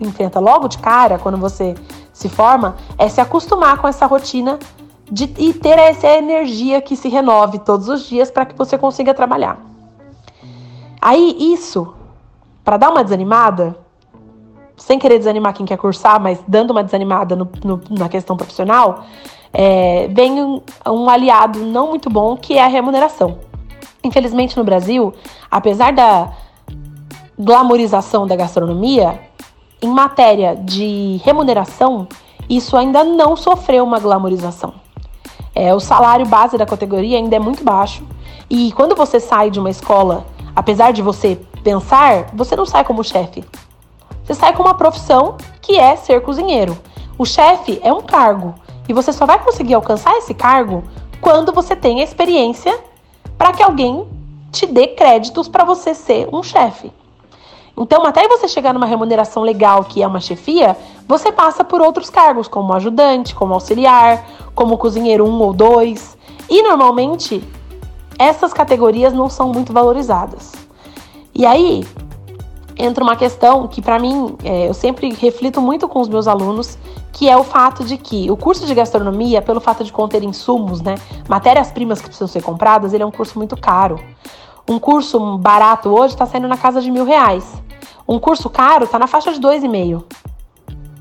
enfrenta 0.00 0.38
logo 0.38 0.68
de 0.68 0.78
cara, 0.78 1.18
quando 1.18 1.38
você 1.38 1.74
se 2.12 2.28
forma, 2.28 2.76
é 2.96 3.08
se 3.08 3.20
acostumar 3.20 3.78
com 3.78 3.88
essa 3.88 4.06
rotina 4.06 4.60
de, 5.10 5.24
e 5.38 5.52
ter 5.52 5.76
essa 5.76 6.06
energia 6.06 6.80
que 6.80 6.94
se 6.94 7.08
renove 7.08 7.58
todos 7.58 7.88
os 7.88 8.06
dias 8.06 8.30
para 8.30 8.46
que 8.46 8.56
você 8.56 8.78
consiga 8.78 9.12
trabalhar. 9.12 9.67
Aí 11.00 11.36
isso, 11.52 11.94
para 12.64 12.76
dar 12.76 12.90
uma 12.90 13.04
desanimada, 13.04 13.76
sem 14.76 14.98
querer 14.98 15.18
desanimar 15.18 15.54
quem 15.54 15.66
quer 15.66 15.76
cursar, 15.76 16.20
mas 16.20 16.42
dando 16.46 16.70
uma 16.70 16.82
desanimada 16.84 17.34
no, 17.34 17.48
no, 17.64 17.80
na 17.90 18.08
questão 18.08 18.36
profissional, 18.36 19.04
é, 19.52 20.08
vem 20.08 20.42
um, 20.42 20.60
um 20.86 21.08
aliado 21.08 21.60
não 21.60 21.88
muito 21.88 22.10
bom 22.10 22.36
que 22.36 22.56
é 22.56 22.62
a 22.62 22.68
remuneração. 22.68 23.38
Infelizmente 24.02 24.56
no 24.56 24.64
Brasil, 24.64 25.12
apesar 25.50 25.92
da 25.92 26.32
glamorização 27.38 28.26
da 28.26 28.36
gastronomia, 28.36 29.20
em 29.80 29.88
matéria 29.88 30.56
de 30.56 31.20
remuneração, 31.24 32.08
isso 32.48 32.76
ainda 32.76 33.04
não 33.04 33.36
sofreu 33.36 33.84
uma 33.84 33.98
glamorização. 34.00 34.74
É, 35.54 35.74
o 35.74 35.80
salário 35.80 36.26
base 36.26 36.56
da 36.56 36.66
categoria 36.66 37.18
ainda 37.18 37.36
é 37.36 37.38
muito 37.38 37.62
baixo. 37.62 38.04
E 38.50 38.72
quando 38.72 38.94
você 38.94 39.20
sai 39.20 39.50
de 39.50 39.60
uma 39.60 39.70
escola 39.70 40.24
apesar 40.58 40.92
de 40.92 41.00
você 41.00 41.38
pensar, 41.62 42.30
você 42.34 42.56
não 42.56 42.66
sai 42.66 42.82
como 42.82 43.04
chefe. 43.04 43.44
Você 44.24 44.34
sai 44.34 44.52
com 44.52 44.64
uma 44.64 44.74
profissão 44.74 45.36
que 45.62 45.78
é 45.78 45.94
ser 45.94 46.20
cozinheiro. 46.20 46.76
O 47.16 47.24
chefe 47.24 47.78
é 47.80 47.92
um 47.92 48.00
cargo 48.00 48.56
e 48.88 48.92
você 48.92 49.12
só 49.12 49.24
vai 49.24 49.38
conseguir 49.38 49.74
alcançar 49.74 50.16
esse 50.16 50.34
cargo 50.34 50.82
quando 51.20 51.52
você 51.52 51.76
tem 51.76 52.00
a 52.00 52.04
experiência 52.04 52.76
para 53.38 53.52
que 53.52 53.62
alguém 53.62 54.08
te 54.50 54.66
dê 54.66 54.88
créditos 54.88 55.46
para 55.46 55.64
você 55.64 55.94
ser 55.94 56.28
um 56.32 56.42
chefe. 56.42 56.92
Então, 57.76 58.04
até 58.04 58.26
você 58.26 58.48
chegar 58.48 58.74
numa 58.74 58.86
remuneração 58.86 59.44
legal, 59.44 59.84
que 59.84 60.02
é 60.02 60.06
uma 60.08 60.18
chefia, 60.18 60.76
você 61.06 61.30
passa 61.30 61.62
por 61.62 61.80
outros 61.80 62.10
cargos, 62.10 62.48
como 62.48 62.72
ajudante, 62.72 63.32
como 63.32 63.54
auxiliar, 63.54 64.26
como 64.56 64.76
cozinheiro 64.76 65.24
um 65.24 65.40
ou 65.40 65.52
dois. 65.52 66.18
E 66.50 66.64
normalmente 66.64 67.44
essas 68.18 68.52
categorias 68.52 69.12
não 69.12 69.30
são 69.30 69.52
muito 69.52 69.72
valorizadas. 69.72 70.52
E 71.34 71.46
aí 71.46 71.86
entra 72.76 73.02
uma 73.02 73.16
questão 73.16 73.66
que, 73.66 73.82
para 73.82 73.98
mim, 73.98 74.36
é, 74.44 74.68
eu 74.68 74.74
sempre 74.74 75.12
reflito 75.12 75.60
muito 75.60 75.88
com 75.88 76.00
os 76.00 76.08
meus 76.08 76.28
alunos, 76.28 76.78
que 77.12 77.28
é 77.28 77.36
o 77.36 77.42
fato 77.42 77.84
de 77.84 77.96
que 77.96 78.30
o 78.30 78.36
curso 78.36 78.66
de 78.66 78.74
gastronomia, 78.74 79.42
pelo 79.42 79.60
fato 79.60 79.82
de 79.82 79.92
conter 79.92 80.22
insumos, 80.22 80.80
né, 80.80 80.94
matérias-primas 81.28 82.00
que 82.00 82.06
precisam 82.06 82.28
ser 82.28 82.42
compradas, 82.42 82.92
ele 82.92 83.02
é 83.02 83.06
um 83.06 83.10
curso 83.10 83.38
muito 83.38 83.56
caro. 83.56 83.98
Um 84.68 84.78
curso 84.78 85.38
barato 85.38 85.88
hoje 85.88 86.14
está 86.14 86.26
saindo 86.26 86.46
na 86.46 86.56
casa 86.56 86.80
de 86.80 86.90
mil 86.90 87.04
reais. 87.04 87.44
Um 88.06 88.18
curso 88.18 88.48
caro 88.48 88.84
está 88.84 88.98
na 88.98 89.06
faixa 89.06 89.32
de 89.32 89.40
dois 89.40 89.64
e 89.64 89.68
meio. 89.68 90.06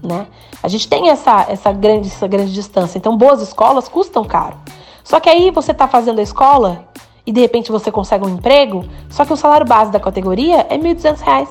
Né? 0.02 0.26
A 0.64 0.68
gente 0.68 0.88
tem 0.88 1.10
essa, 1.10 1.46
essa, 1.50 1.72
grande, 1.72 2.08
essa 2.08 2.28
grande 2.28 2.54
distância. 2.54 2.98
Então, 2.98 3.16
boas 3.16 3.42
escolas 3.42 3.88
custam 3.88 4.24
caro. 4.24 4.56
Só 5.04 5.20
que 5.20 5.30
aí 5.30 5.52
você 5.52 5.72
está 5.72 5.88
fazendo 5.88 6.20
a 6.20 6.24
escola 6.24 6.88
e 7.28 7.32
de 7.34 7.42
repente 7.42 7.74
você 7.74 7.92
consegue 7.92 8.26
um 8.26 8.30
emprego, 8.30 8.86
só 9.10 9.26
que 9.26 9.34
o 9.34 9.36
salário 9.36 9.68
base 9.68 9.92
da 9.92 10.00
categoria 10.00 10.66
é 10.70 10.78
R$ 10.78 10.96
1.200. 10.96 11.50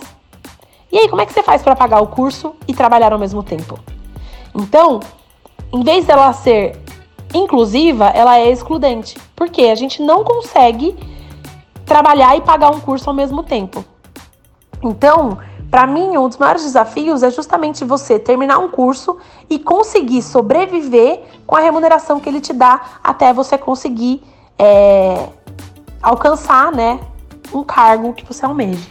E 0.90 0.98
aí, 0.98 1.08
como 1.08 1.20
é 1.20 1.26
que 1.26 1.34
você 1.34 1.42
faz 1.42 1.62
para 1.62 1.76
pagar 1.76 2.00
o 2.00 2.06
curso 2.06 2.54
e 2.66 2.72
trabalhar 2.72 3.12
ao 3.12 3.18
mesmo 3.18 3.42
tempo? 3.42 3.78
Então, 4.54 5.00
em 5.70 5.82
vez 5.82 6.06
dela 6.06 6.32
ser 6.32 6.80
inclusiva, 7.34 8.06
ela 8.06 8.38
é 8.38 8.50
excludente. 8.50 9.18
Porque 9.34 9.64
a 9.64 9.74
gente 9.74 10.00
não 10.00 10.24
consegue 10.24 10.96
trabalhar 11.84 12.36
e 12.36 12.40
pagar 12.40 12.70
um 12.70 12.80
curso 12.80 13.10
ao 13.10 13.14
mesmo 13.14 13.42
tempo. 13.42 13.84
Então, 14.82 15.36
para 15.70 15.86
mim, 15.86 16.16
um 16.16 16.26
dos 16.26 16.38
maiores 16.38 16.62
desafios 16.62 17.22
é 17.22 17.30
justamente 17.30 17.84
você 17.84 18.18
terminar 18.18 18.58
um 18.58 18.68
curso 18.70 19.18
e 19.50 19.58
conseguir 19.58 20.22
sobreviver 20.22 21.20
com 21.46 21.54
a 21.54 21.60
remuneração 21.60 22.18
que 22.18 22.30
ele 22.30 22.40
te 22.40 22.54
dá 22.54 22.80
até 23.04 23.32
você 23.34 23.58
conseguir 23.58 24.22
é, 24.58 25.28
alcançar, 26.06 26.70
né, 26.70 27.00
um 27.52 27.64
cargo 27.64 28.12
que 28.12 28.24
você 28.24 28.46
almeja. 28.46 28.88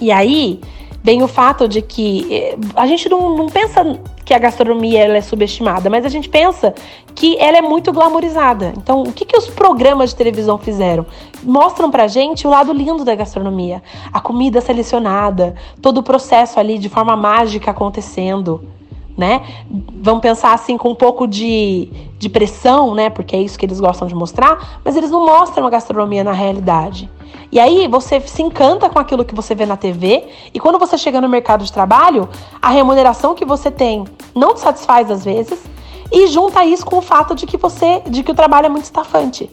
E 0.00 0.10
aí 0.10 0.58
vem 1.02 1.22
o 1.22 1.28
fato 1.28 1.68
de 1.68 1.82
que 1.82 2.26
eh, 2.34 2.56
a 2.74 2.86
gente 2.86 3.10
não, 3.10 3.36
não 3.36 3.46
pensa 3.46 3.84
que 4.24 4.32
a 4.32 4.38
gastronomia 4.38 5.04
é 5.04 5.20
subestimada, 5.20 5.90
mas 5.90 6.06
a 6.06 6.08
gente 6.08 6.30
pensa 6.30 6.74
que 7.14 7.36
ela 7.38 7.58
é 7.58 7.60
muito 7.60 7.92
glamorizada. 7.92 8.72
Então, 8.78 9.02
o 9.02 9.12
que, 9.12 9.26
que 9.26 9.36
os 9.36 9.50
programas 9.50 10.10
de 10.10 10.16
televisão 10.16 10.56
fizeram? 10.56 11.04
Mostram 11.42 11.90
pra 11.90 12.06
gente 12.06 12.46
o 12.46 12.50
lado 12.50 12.72
lindo 12.72 13.04
da 13.04 13.14
gastronomia. 13.14 13.82
A 14.10 14.18
comida 14.18 14.62
selecionada, 14.62 15.54
todo 15.82 15.98
o 15.98 16.02
processo 16.02 16.58
ali 16.58 16.78
de 16.78 16.88
forma 16.88 17.14
mágica 17.14 17.70
acontecendo 17.70 18.66
né? 19.16 19.42
Vamos 20.02 20.20
pensar 20.20 20.52
assim 20.52 20.76
com 20.76 20.90
um 20.90 20.94
pouco 20.94 21.26
de, 21.26 21.88
de 22.18 22.28
pressão, 22.28 22.94
né? 22.94 23.10
Porque 23.10 23.36
é 23.36 23.40
isso 23.40 23.58
que 23.58 23.66
eles 23.66 23.80
gostam 23.80 24.08
de 24.08 24.14
mostrar, 24.14 24.80
mas 24.84 24.96
eles 24.96 25.10
não 25.10 25.24
mostram 25.24 25.66
a 25.66 25.70
gastronomia 25.70 26.24
na 26.24 26.32
realidade. 26.32 27.10
E 27.50 27.60
aí 27.60 27.86
você 27.86 28.20
se 28.20 28.42
encanta 28.42 28.90
com 28.90 28.98
aquilo 28.98 29.24
que 29.24 29.34
você 29.34 29.54
vê 29.54 29.64
na 29.64 29.76
TV, 29.76 30.24
e 30.52 30.58
quando 30.58 30.78
você 30.78 30.98
chega 30.98 31.20
no 31.20 31.28
mercado 31.28 31.64
de 31.64 31.72
trabalho, 31.72 32.28
a 32.60 32.70
remuneração 32.70 33.34
que 33.34 33.44
você 33.44 33.70
tem 33.70 34.04
não 34.34 34.54
te 34.54 34.60
satisfaz 34.60 35.10
às 35.10 35.24
vezes, 35.24 35.62
e 36.10 36.26
junta 36.26 36.64
isso 36.64 36.84
com 36.84 36.98
o 36.98 37.02
fato 37.02 37.34
de 37.34 37.46
que 37.46 37.56
você, 37.56 38.02
de 38.06 38.22
que 38.22 38.32
o 38.32 38.34
trabalho 38.34 38.66
é 38.66 38.68
muito 38.68 38.84
estafante. 38.84 39.50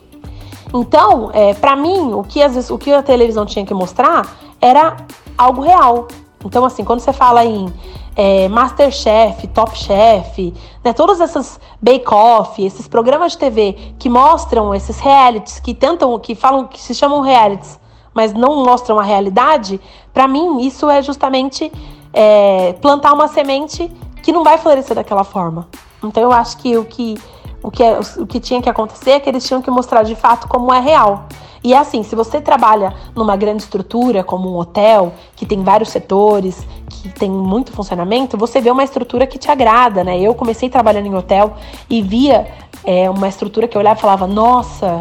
Então, 0.74 1.30
é, 1.34 1.54
para 1.54 1.76
mim, 1.76 2.14
o 2.14 2.24
que, 2.24 2.42
às 2.42 2.56
vezes, 2.56 2.70
o 2.70 2.78
que 2.78 2.92
a 2.92 3.04
televisão 3.04 3.46
tinha 3.46 3.66
que 3.66 3.74
mostrar 3.74 4.38
era 4.60 4.96
algo 5.38 5.62
real. 5.62 6.08
Então, 6.46 6.64
assim, 6.64 6.84
quando 6.84 7.02
você 7.02 7.12
fala 7.12 7.44
em 7.46 7.72
é, 8.16 8.48
Masterchef, 8.48 9.48
Top 9.48 9.78
Chef, 9.78 10.54
né, 10.84 10.94
todas 10.94 11.22
essas 11.22 11.60
Bake 11.82 12.14
Off, 12.14 12.64
esses 12.64 12.88
programas 12.88 13.34
de 13.34 13.38
TV 13.38 13.94
que 13.98 14.10
mostram 14.10 14.74
esses 14.76 15.00
realities, 15.00 15.60
que 15.60 15.74
tentam, 15.74 16.18
que 16.20 16.36
falam, 16.36 16.68
que 16.68 16.80
se 16.80 16.94
chamam 16.94 17.22
realities, 17.22 17.80
mas 18.14 18.34
não 18.34 18.64
mostram 18.64 19.00
a 19.00 19.04
realidade, 19.04 19.80
para 20.14 20.28
mim 20.28 20.62
isso 20.62 20.90
é 20.90 21.02
justamente 21.02 21.72
é, 22.14 22.74
plantar 22.82 23.14
uma 23.14 23.28
semente 23.28 23.90
que 24.22 24.32
não 24.32 24.44
vai 24.44 24.58
florescer 24.58 24.96
daquela 24.96 25.24
forma. 25.24 25.68
Então 26.04 26.22
eu 26.22 26.32
acho 26.32 26.58
que 26.58 26.78
o 26.78 26.86
que 26.86 27.16
o 27.64 27.70
que, 27.70 27.84
é, 27.84 28.00
o 28.18 28.26
que 28.26 28.40
tinha 28.40 28.62
que 28.62 28.70
acontecer 28.70 29.12
é 29.12 29.20
que 29.20 29.30
eles 29.30 29.46
tinham 29.46 29.62
que 29.62 29.70
mostrar 29.70 30.04
de 30.04 30.16
fato 30.16 30.48
como 30.48 30.74
é 30.74 30.80
real. 30.80 31.26
E 31.64 31.74
é 31.74 31.78
assim, 31.78 32.02
se 32.04 32.16
você 32.16 32.42
trabalha 32.42 32.94
numa 33.16 33.36
grande 33.36 33.64
estrutura, 33.64 34.24
como 34.24 34.52
um 34.52 34.58
hotel, 34.58 35.14
que 35.36 35.46
tem 35.46 35.64
vários 35.64 35.90
setores, 35.90 36.66
que 36.90 37.10
tem 37.10 37.30
muito 37.30 37.72
funcionamento, 37.72 38.38
você 38.38 38.60
vê 38.60 38.72
uma 38.72 38.84
estrutura 38.84 39.28
que 39.28 39.38
te 39.38 39.50
agrada, 39.50 40.04
né? 40.04 40.20
Eu 40.20 40.34
comecei 40.34 40.70
trabalhando 40.70 41.06
em 41.06 41.16
hotel 41.16 41.56
e 41.90 42.02
via 42.02 42.48
é, 42.84 43.10
uma 43.10 43.28
estrutura 43.28 43.68
que 43.68 43.78
eu 43.78 43.80
olhava 43.80 44.00
e 44.00 44.02
falava, 44.02 44.26
nossa, 44.26 45.00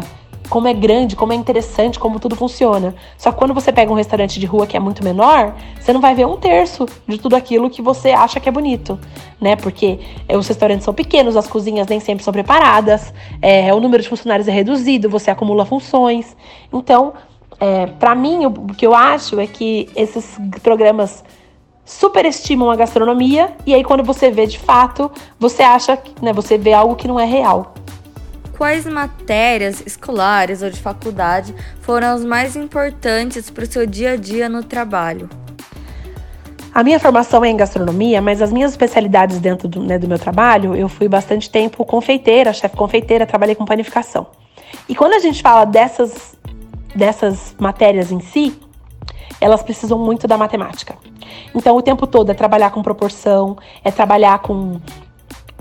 como 0.51 0.67
é 0.67 0.73
grande, 0.73 1.15
como 1.15 1.31
é 1.31 1.35
interessante, 1.37 1.97
como 1.97 2.19
tudo 2.19 2.35
funciona. 2.35 2.93
Só 3.17 3.31
que 3.31 3.37
quando 3.37 3.53
você 3.53 3.71
pega 3.71 3.89
um 3.89 3.95
restaurante 3.95 4.37
de 4.37 4.45
rua 4.45 4.67
que 4.67 4.75
é 4.75 4.81
muito 4.81 5.01
menor, 5.01 5.55
você 5.79 5.93
não 5.93 6.01
vai 6.01 6.13
ver 6.13 6.27
um 6.27 6.35
terço 6.35 6.85
de 7.07 7.17
tudo 7.17 7.37
aquilo 7.37 7.69
que 7.69 7.81
você 7.81 8.09
acha 8.09 8.37
que 8.37 8.49
é 8.49 8.51
bonito, 8.51 8.99
né? 9.39 9.55
Porque 9.55 9.97
é, 10.27 10.35
os 10.37 10.45
restaurantes 10.45 10.83
são 10.83 10.93
pequenos, 10.93 11.37
as 11.37 11.47
cozinhas 11.47 11.87
nem 11.87 12.01
sempre 12.01 12.21
são 12.21 12.33
preparadas, 12.33 13.13
é, 13.41 13.73
o 13.73 13.79
número 13.79 14.03
de 14.03 14.09
funcionários 14.09 14.45
é 14.45 14.51
reduzido, 14.51 15.09
você 15.09 15.31
acumula 15.31 15.63
funções. 15.63 16.35
Então, 16.73 17.13
é, 17.57 17.85
para 17.85 18.13
mim, 18.13 18.45
o 18.45 18.73
que 18.73 18.85
eu 18.85 18.93
acho 18.93 19.39
é 19.39 19.47
que 19.47 19.87
esses 19.95 20.37
programas 20.61 21.23
superestimam 21.85 22.69
a 22.69 22.75
gastronomia 22.75 23.53
e 23.65 23.73
aí 23.73 23.85
quando 23.85 24.03
você 24.03 24.29
vê 24.29 24.45
de 24.45 24.59
fato, 24.59 25.09
você 25.39 25.63
acha, 25.63 25.97
né, 26.21 26.33
você 26.33 26.57
vê 26.57 26.73
algo 26.73 26.97
que 26.97 27.07
não 27.07 27.17
é 27.17 27.25
real 27.25 27.73
quais 28.61 28.85
matérias 28.85 29.81
escolares 29.87 30.61
ou 30.61 30.69
de 30.69 30.79
faculdade 30.79 31.51
foram 31.79 32.09
as 32.09 32.23
mais 32.23 32.55
importantes 32.55 33.49
para 33.49 33.63
o 33.63 33.65
seu 33.65 33.87
dia 33.87 34.11
a 34.11 34.15
dia 34.15 34.47
no 34.47 34.63
trabalho? 34.63 35.27
A 36.71 36.83
minha 36.83 36.99
formação 36.99 37.43
é 37.43 37.49
em 37.49 37.57
gastronomia, 37.57 38.21
mas 38.21 38.39
as 38.39 38.53
minhas 38.53 38.69
especialidades 38.69 39.39
dentro 39.39 39.67
do, 39.67 39.81
né, 39.81 39.97
do 39.97 40.07
meu 40.07 40.19
trabalho, 40.19 40.75
eu 40.75 40.87
fui 40.87 41.07
bastante 41.07 41.49
tempo 41.49 41.83
confeiteira, 41.83 42.53
chefe 42.53 42.77
confeiteira, 42.77 43.25
trabalhei 43.25 43.55
com 43.55 43.65
panificação. 43.65 44.27
E 44.87 44.93
quando 44.93 45.13
a 45.13 45.19
gente 45.19 45.41
fala 45.41 45.65
dessas, 45.65 46.37
dessas 46.95 47.55
matérias 47.57 48.11
em 48.11 48.19
si, 48.19 48.55
elas 49.41 49.63
precisam 49.63 49.97
muito 49.97 50.27
da 50.27 50.37
matemática. 50.37 50.95
Então, 51.55 51.75
o 51.75 51.81
tempo 51.81 52.05
todo 52.05 52.29
é 52.29 52.35
trabalhar 52.35 52.69
com 52.69 52.83
proporção, 52.83 53.57
é 53.83 53.89
trabalhar 53.89 54.37
com, 54.37 54.79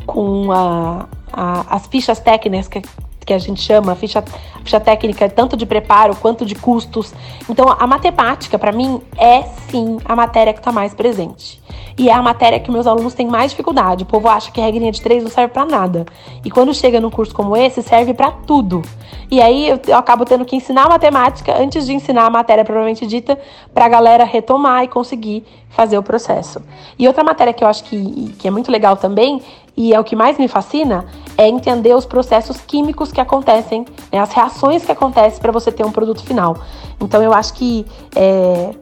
com 0.05 0.53
a, 0.53 1.09
a, 1.33 1.77
as 1.77 1.87
fichas 1.87 2.21
técnicas 2.21 2.69
que, 2.69 2.83
que 3.25 3.33
a 3.33 3.39
gente 3.39 3.61
chama, 3.61 3.93
a 3.93 3.95
ficha, 3.95 4.19
a 4.21 4.59
ficha 4.65 4.81
técnica 4.81 5.29
tanto 5.29 5.57
de 5.57 5.67
preparo 5.67 6.17
quanto 6.17 6.45
de 6.45 6.55
custos. 6.55 7.15
Então, 7.49 7.67
a 7.69 7.87
matemática, 7.87 8.59
para 8.59 8.73
mim, 8.73 9.01
é 9.17 9.43
sim 9.69 9.99
a 10.05 10.17
matéria 10.17 10.53
que 10.53 10.61
está 10.61 10.73
mais 10.73 10.95
presente. 10.95 11.61
E 11.97 12.09
é 12.09 12.13
a 12.13 12.23
matéria 12.23 12.59
que 12.59 12.71
meus 12.71 12.87
alunos 12.87 13.15
têm 13.15 13.27
mais 13.27 13.51
dificuldade. 13.51 14.05
O 14.05 14.07
povo 14.07 14.29
acha 14.29 14.51
que 14.51 14.61
a 14.61 14.65
regrinha 14.65 14.91
de 14.91 15.01
três 15.01 15.23
não 15.23 15.31
serve 15.31 15.53
para 15.53 15.65
nada. 15.67 16.07
E 16.45 16.51
quando 16.51 16.73
chega 16.73 17.01
num 17.01 17.11
curso 17.11 17.35
como 17.35 17.57
esse, 17.57 17.83
serve 17.83 18.15
para 18.15 18.31
tudo. 18.31 18.83
E 19.31 19.41
aí 19.41 19.69
eu, 19.69 19.81
eu, 19.87 19.97
acabo 19.97 20.25
tendo 20.25 20.45
que 20.45 20.57
ensinar 20.57 20.89
matemática 20.89 21.57
antes 21.57 21.87
de 21.87 21.93
ensinar 21.93 22.27
a 22.27 22.31
matéria 22.31 22.65
propriamente 22.65 23.07
dita, 23.07 23.39
para 23.73 23.85
a 23.85 23.89
galera 23.89 24.25
retomar 24.25 24.83
e 24.83 24.89
conseguir 24.89 25.45
fazer 25.69 25.97
o 25.97 26.03
processo. 26.03 26.61
E 26.99 27.07
outra 27.07 27.23
matéria 27.23 27.53
que 27.53 27.63
eu 27.63 27.69
acho 27.69 27.85
que, 27.85 28.35
que 28.39 28.49
é 28.49 28.51
muito 28.51 28.73
legal 28.73 28.97
também 28.97 29.41
e 29.77 29.95
é 29.95 30.01
o 30.01 30.05
que 30.05 30.17
mais 30.17 30.39
me 30.39 30.49
fascina, 30.49 31.07
é 31.37 31.49
entender 31.49 31.95
os 31.95 32.05
processos 32.05 32.61
químicos 32.61 33.13
que 33.13 33.21
acontecem, 33.21 33.87
né, 34.13 34.19
as 34.19 34.33
reações 34.33 34.85
que 34.85 34.93
acontecem 34.93 35.41
para 35.41 35.53
você 35.53 35.73
ter 35.73 35.85
um 35.85 35.93
produto 35.93 36.23
final. 36.23 36.57
Então 37.01 37.23
eu 37.23 37.33
acho 37.33 37.55
que 37.55 37.87
é, 38.15 38.75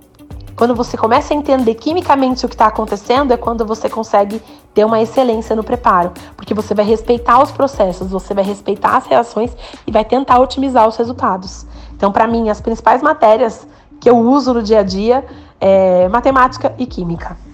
quando 0.57 0.75
você 0.75 0.97
começa 0.97 1.33
a 1.33 1.37
entender 1.37 1.75
quimicamente 1.75 2.45
o 2.45 2.49
que 2.49 2.55
está 2.55 2.67
acontecendo, 2.67 3.33
é 3.33 3.37
quando 3.37 3.65
você 3.65 3.89
consegue 3.89 4.43
ter 4.75 4.85
uma 4.85 5.01
excelência 5.01 5.55
no 5.55 5.63
preparo, 5.63 6.13
porque 6.37 6.53
você 6.53 6.75
vai 6.75 6.85
respeitar 6.85 7.41
os 7.41 7.53
processos, 7.53 8.11
você 8.11 8.35
vai 8.35 8.43
respeitar 8.43 8.97
as 8.97 9.07
reações 9.07 9.53
e 9.87 9.93
vai 9.93 10.05
tentar 10.05 10.41
otimizar 10.41 10.89
os 10.89 10.97
resultados. 10.97 11.65
Então, 11.95 12.11
para 12.11 12.27
mim, 12.27 12.51
as 12.51 12.61
principais 12.61 13.03
matérias 13.03 13.67
que 14.01 14.11
eu 14.11 14.17
uso 14.19 14.53
no 14.53 14.63
dia 14.63 14.81
a 14.81 14.83
dia 14.83 15.25
é 15.61 16.09
matemática 16.09 16.75
e 16.79 16.87
química 16.87 17.48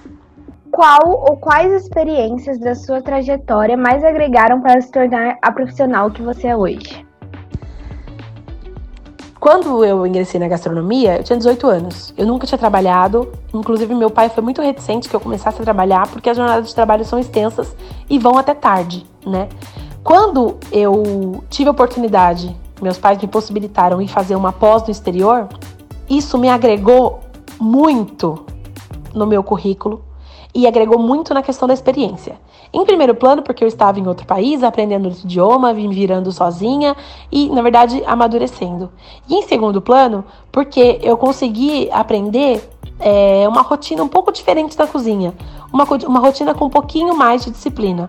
qual 0.74 1.24
ou 1.30 1.36
quais 1.36 1.72
experiências 1.72 2.58
da 2.58 2.74
sua 2.74 3.00
trajetória 3.00 3.76
mais 3.76 4.02
agregaram 4.02 4.60
para 4.60 4.80
se 4.80 4.90
tornar 4.90 5.38
a 5.40 5.52
profissional 5.52 6.10
que 6.10 6.20
você 6.20 6.48
é 6.48 6.56
hoje? 6.56 7.06
Quando 9.38 9.84
eu 9.84 10.04
ingressei 10.04 10.40
na 10.40 10.48
gastronomia, 10.48 11.18
eu 11.18 11.22
tinha 11.22 11.36
18 11.36 11.66
anos. 11.68 12.12
Eu 12.16 12.26
nunca 12.26 12.44
tinha 12.44 12.58
trabalhado, 12.58 13.30
inclusive 13.52 13.94
meu 13.94 14.10
pai 14.10 14.28
foi 14.28 14.42
muito 14.42 14.60
reticente 14.60 15.08
que 15.08 15.14
eu 15.14 15.20
começasse 15.20 15.60
a 15.60 15.64
trabalhar, 15.64 16.08
porque 16.08 16.28
as 16.28 16.36
jornadas 16.36 16.66
de 16.66 16.74
trabalho 16.74 17.04
são 17.04 17.20
extensas 17.20 17.76
e 18.10 18.18
vão 18.18 18.36
até 18.36 18.52
tarde, 18.52 19.06
né? 19.24 19.48
Quando 20.02 20.58
eu 20.72 21.44
tive 21.48 21.68
a 21.68 21.72
oportunidade, 21.72 22.54
meus 22.82 22.98
pais 22.98 23.22
me 23.22 23.28
possibilitaram 23.28 24.02
ir 24.02 24.08
fazer 24.08 24.34
uma 24.34 24.52
pós 24.52 24.82
no 24.82 24.90
exterior, 24.90 25.48
isso 26.10 26.36
me 26.36 26.48
agregou 26.48 27.20
muito 27.60 28.44
no 29.14 29.24
meu 29.24 29.44
currículo, 29.44 30.03
e 30.54 30.66
agregou 30.66 30.98
muito 30.98 31.34
na 31.34 31.42
questão 31.42 31.66
da 31.66 31.74
experiência. 31.74 32.38
Em 32.72 32.84
primeiro 32.84 33.14
plano, 33.14 33.42
porque 33.42 33.64
eu 33.64 33.68
estava 33.68 33.98
em 33.98 34.06
outro 34.06 34.26
país, 34.26 34.62
aprendendo 34.62 35.06
outro 35.06 35.24
idioma, 35.24 35.74
vim 35.74 35.90
virando 35.90 36.30
sozinha 36.30 36.96
e, 37.30 37.48
na 37.50 37.60
verdade, 37.60 38.02
amadurecendo. 38.06 38.90
E 39.28 39.34
em 39.34 39.42
segundo 39.42 39.82
plano, 39.82 40.24
porque 40.52 41.00
eu 41.02 41.16
consegui 41.16 41.90
aprender 41.90 42.68
é, 43.00 43.46
uma 43.48 43.62
rotina 43.62 44.02
um 44.02 44.08
pouco 44.08 44.30
diferente 44.30 44.76
da 44.76 44.86
cozinha, 44.86 45.34
uma, 45.72 45.84
uma 46.06 46.20
rotina 46.20 46.54
com 46.54 46.66
um 46.66 46.70
pouquinho 46.70 47.16
mais 47.16 47.44
de 47.44 47.50
disciplina. 47.50 48.08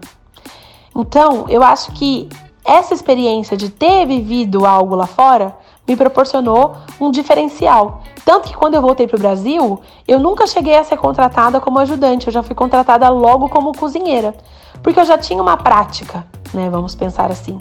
Então, 0.96 1.46
eu 1.50 1.64
acho 1.64 1.92
que 1.94 2.30
essa 2.64 2.94
experiência 2.94 3.58
de 3.58 3.70
ter 3.70 4.06
vivido 4.06 4.66
algo 4.66 4.96
lá 4.96 5.06
fora 5.06 5.56
me 5.88 5.96
proporcionou 5.96 6.76
um 7.00 7.12
diferencial. 7.12 8.02
Tanto 8.24 8.48
que 8.48 8.56
quando 8.56 8.74
eu 8.74 8.82
voltei 8.82 9.08
para 9.08 9.18
o 9.18 9.20
Brasil, 9.20 9.80
eu 10.08 10.20
nunca 10.20 10.48
cheguei 10.48 10.78
a 10.78 10.84
ser 10.84 10.98
contratada 10.98 11.60
como 11.60 11.80
ajudante, 11.80 12.28
eu 12.28 12.34
já 12.34 12.42
fui 12.42 12.56
contratada 12.56 13.08
logo 13.10 13.50
como 13.50 13.72
cozinheira, 13.72 14.34
porque 14.82 15.00
eu 15.00 15.06
já 15.06 15.18
tinha 15.18 15.42
uma 15.42 15.58
prática, 15.58 16.26
né? 16.54 16.70
Vamos 16.70 16.96
pensar 16.96 17.32
assim. 17.32 17.60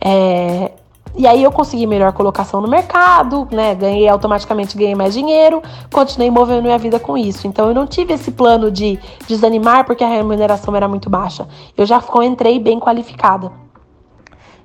É... 0.00 0.72
E 1.16 1.26
aí 1.26 1.42
eu 1.42 1.50
consegui 1.50 1.88
melhor 1.88 2.12
colocação 2.12 2.60
no 2.60 2.68
mercado, 2.68 3.46
né? 3.50 3.74
Ganhei 3.74 4.08
automaticamente, 4.08 4.76
ganhei 4.76 4.94
mais 4.94 5.12
dinheiro, 5.12 5.60
continuei 5.92 6.30
movendo 6.30 6.62
minha 6.62 6.78
vida 6.78 7.00
com 7.00 7.18
isso. 7.18 7.48
Então 7.48 7.68
eu 7.68 7.74
não 7.74 7.84
tive 7.84 8.14
esse 8.14 8.30
plano 8.30 8.70
de 8.70 8.98
desanimar 9.26 9.84
porque 9.84 10.04
a 10.04 10.08
remuneração 10.08 10.74
era 10.76 10.86
muito 10.86 11.10
baixa. 11.10 11.48
Eu 11.76 11.84
já 11.84 12.00
entrei 12.22 12.60
bem 12.60 12.78
qualificada. 12.78 13.50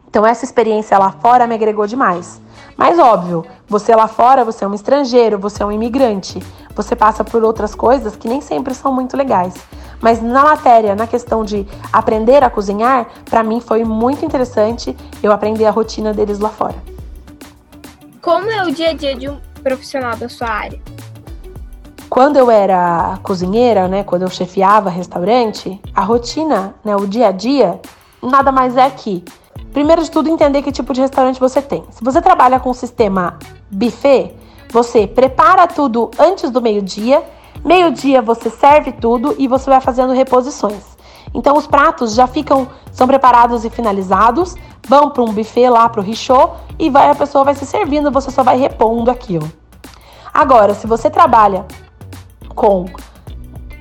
Então 0.08 0.24
essa 0.26 0.46
experiência 0.46 0.98
lá 1.00 1.12
fora 1.12 1.48
me 1.48 1.56
agregou 1.56 1.88
demais. 1.88 2.40
Mas 2.78 3.00
óbvio, 3.00 3.46
você 3.68 3.96
lá 3.96 4.08
fora, 4.08 4.44
você 4.44 4.66
é 4.66 4.68
um 4.68 4.74
estrangeiro, 4.74 5.40
você 5.40 5.64
é 5.64 5.66
um 5.66 5.72
imigrante, 5.72 6.44
você 6.76 6.96
passa 6.96 7.24
por 7.24 7.44
outras 7.44 7.74
coisas 7.74 8.16
que 8.16 8.28
nem 8.28 8.42
sempre 8.42 8.74
são 8.74 8.92
muito 8.92 9.16
legais. 9.16 9.54
Mas 10.02 10.22
na 10.22 10.44
matéria, 10.44 10.94
na 10.94 11.08
questão 11.08 11.46
de 11.46 11.66
aprender 11.92 12.44
a 12.44 12.50
cozinhar, 12.50 13.08
para 13.30 13.44
mim 13.44 13.62
foi 13.62 13.86
muito 13.86 14.26
interessante 14.26 14.96
eu 15.24 15.32
aprender 15.32 15.66
a 15.66 15.72
rotina 15.72 16.14
deles 16.14 16.38
lá 16.38 16.50
fora. 16.50 16.76
Como 18.22 18.50
é 18.50 18.64
o 18.64 18.72
dia 18.72 18.90
a 18.90 18.94
dia 18.94 19.16
de 19.16 19.30
um 19.30 19.40
profissional 19.64 20.18
da 20.18 20.28
sua 20.28 20.50
área? 20.50 20.82
Quando 22.10 22.38
eu 22.38 22.52
era 22.52 23.18
cozinheira, 23.24 23.88
né, 23.88 24.04
quando 24.04 24.24
eu 24.24 24.30
chefiava 24.30 24.90
restaurante, 24.90 25.82
a 25.94 26.02
rotina, 26.02 26.76
né, 26.84 26.96
o 26.96 27.08
dia 27.08 27.28
a 27.28 27.32
dia, 27.32 27.80
nada 28.22 28.52
mais 28.52 28.78
é 28.78 28.90
que 28.90 29.24
Primeiro 29.76 30.02
de 30.02 30.10
tudo, 30.10 30.30
entender 30.30 30.62
que 30.62 30.72
tipo 30.72 30.94
de 30.94 31.02
restaurante 31.02 31.38
você 31.38 31.62
tem. 31.62 31.84
Se 31.92 32.02
você 32.02 32.22
trabalha 32.22 32.62
com 32.62 32.70
o 32.70 32.74
sistema 32.74 33.38
buffet, 33.70 34.34
você 34.72 35.06
prepara 35.06 35.68
tudo 35.68 36.10
antes 36.18 36.50
do 36.50 36.62
meio-dia, 36.62 37.22
meio-dia 37.62 38.22
você 38.22 38.50
serve 38.50 38.94
tudo 38.94 39.36
e 39.38 39.50
você 39.50 39.70
vai 39.70 39.82
fazendo 39.82 40.14
reposições. 40.14 40.82
Então 41.34 41.58
os 41.58 41.68
pratos 41.68 42.14
já 42.14 42.26
ficam 42.26 42.70
são 42.94 43.06
preparados 43.06 43.66
e 43.66 43.70
finalizados, 43.70 44.56
vão 44.88 45.10
para 45.10 45.24
um 45.24 45.34
buffet 45.34 45.68
lá 45.68 45.90
para 45.90 46.00
o 46.00 46.04
richô 46.06 46.52
e 46.80 46.90
vai 46.90 47.10
a 47.10 47.16
pessoa 47.16 47.44
vai 47.44 47.54
se 47.54 47.66
servindo, 47.66 48.10
você 48.10 48.32
só 48.32 48.44
vai 48.44 48.58
repondo 48.58 49.12
aquilo. 49.12 49.52
Agora, 50.34 50.74
se 50.74 50.88
você 50.88 51.10
trabalha 51.10 51.66
com 52.56 52.86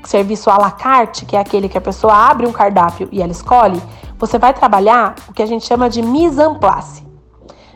serviço 0.03 0.51
à 0.51 0.59
la 0.59 0.73
carte, 0.73 1.25
que 1.25 1.37
é 1.37 1.39
aquele 1.39 1.69
que 1.69 1.79
a 1.79 1.81
pessoa 1.81 2.13
abre 2.13 2.49
um 2.49 2.53
cardápio 2.53 3.09
e 3.13 3.23
ela 3.23 3.31
escolhe, 3.31 3.81
você 4.19 4.39
vai 4.39 4.53
trabalhar 4.53 5.15
o 5.29 5.33
que 5.33 5.43
a 5.43 5.47
gente 5.47 5.67
chama 5.67 5.89
de 5.89 6.03
mise 6.03 6.43
en 6.43 6.55
place. 6.55 7.05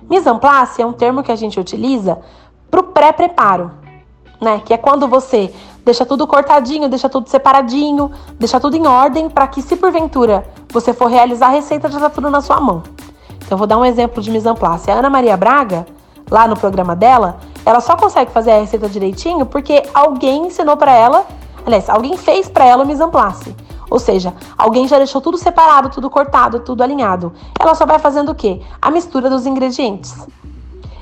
Mise 0.09 0.29
en 0.29 0.39
place 0.39 0.81
é 0.81 0.87
um 0.87 0.93
termo 0.93 1.23
que 1.23 1.33
a 1.33 1.37
gente 1.37 1.59
utiliza 1.61 2.19
para 2.71 2.81
o 2.81 2.85
pré-preparo, 2.85 3.71
né? 4.41 4.61
Que 4.65 4.73
é 4.73 4.77
quando 4.77 5.07
você 5.07 5.53
deixa 5.85 6.05
tudo 6.05 6.27
cortadinho, 6.27 6.89
deixa 6.89 7.09
tudo 7.09 7.29
separadinho, 7.29 8.11
deixa 8.39 8.61
tudo 8.61 8.77
em 8.77 8.87
ordem 8.87 9.29
para 9.29 9.47
que, 9.47 9.63
se 9.63 9.77
porventura 9.77 10.47
você 10.71 10.93
for 10.93 11.07
realizar 11.07 11.47
a 11.47 11.51
receita, 11.51 11.89
já 11.89 11.97
está 11.97 12.11
tudo 12.11 12.31
na 12.31 12.41
sua 12.41 12.61
mão. 12.61 12.83
Então, 13.37 13.57
eu 13.57 13.57
vou 13.57 13.67
dar 13.67 13.79
um 13.79 13.85
exemplo 13.85 14.23
de 14.23 14.31
mise 14.31 14.49
en 14.49 14.55
place. 14.55 14.91
A 14.91 14.95
Ana 14.95 15.09
Maria 15.09 15.37
Braga, 15.37 15.87
lá 16.31 16.47
no 16.47 16.57
programa 16.57 16.95
dela, 16.95 17.39
ela 17.65 17.81
só 17.81 17.97
consegue 17.97 18.31
fazer 18.31 18.53
a 18.53 18.61
receita 18.61 18.89
direitinho 18.89 19.47
porque 19.47 19.83
alguém 19.95 20.47
ensinou 20.47 20.77
para 20.77 20.93
ela, 20.93 21.27
aliás, 21.65 21.89
alguém 21.89 22.17
fez 22.17 22.49
para 22.49 22.67
ela 22.67 22.85
o 22.85 22.87
mise 22.87 23.03
en 23.03 23.11
place. 23.11 23.55
Ou 23.91 23.99
seja, 23.99 24.35
alguém 24.57 24.87
já 24.87 24.99
deixou 24.99 25.21
tudo 25.21 25.39
separado, 25.39 25.89
tudo 25.89 26.11
cortado, 26.11 26.61
tudo 26.61 26.83
alinhado. 26.83 27.33
Ela 27.59 27.75
só 27.75 27.87
vai 27.87 27.99
fazendo 27.99 28.33
o 28.33 28.35
quê? 28.35 28.61
A 28.81 28.91
mistura 28.91 29.31
dos 29.31 29.47
ingredientes. 29.47 30.15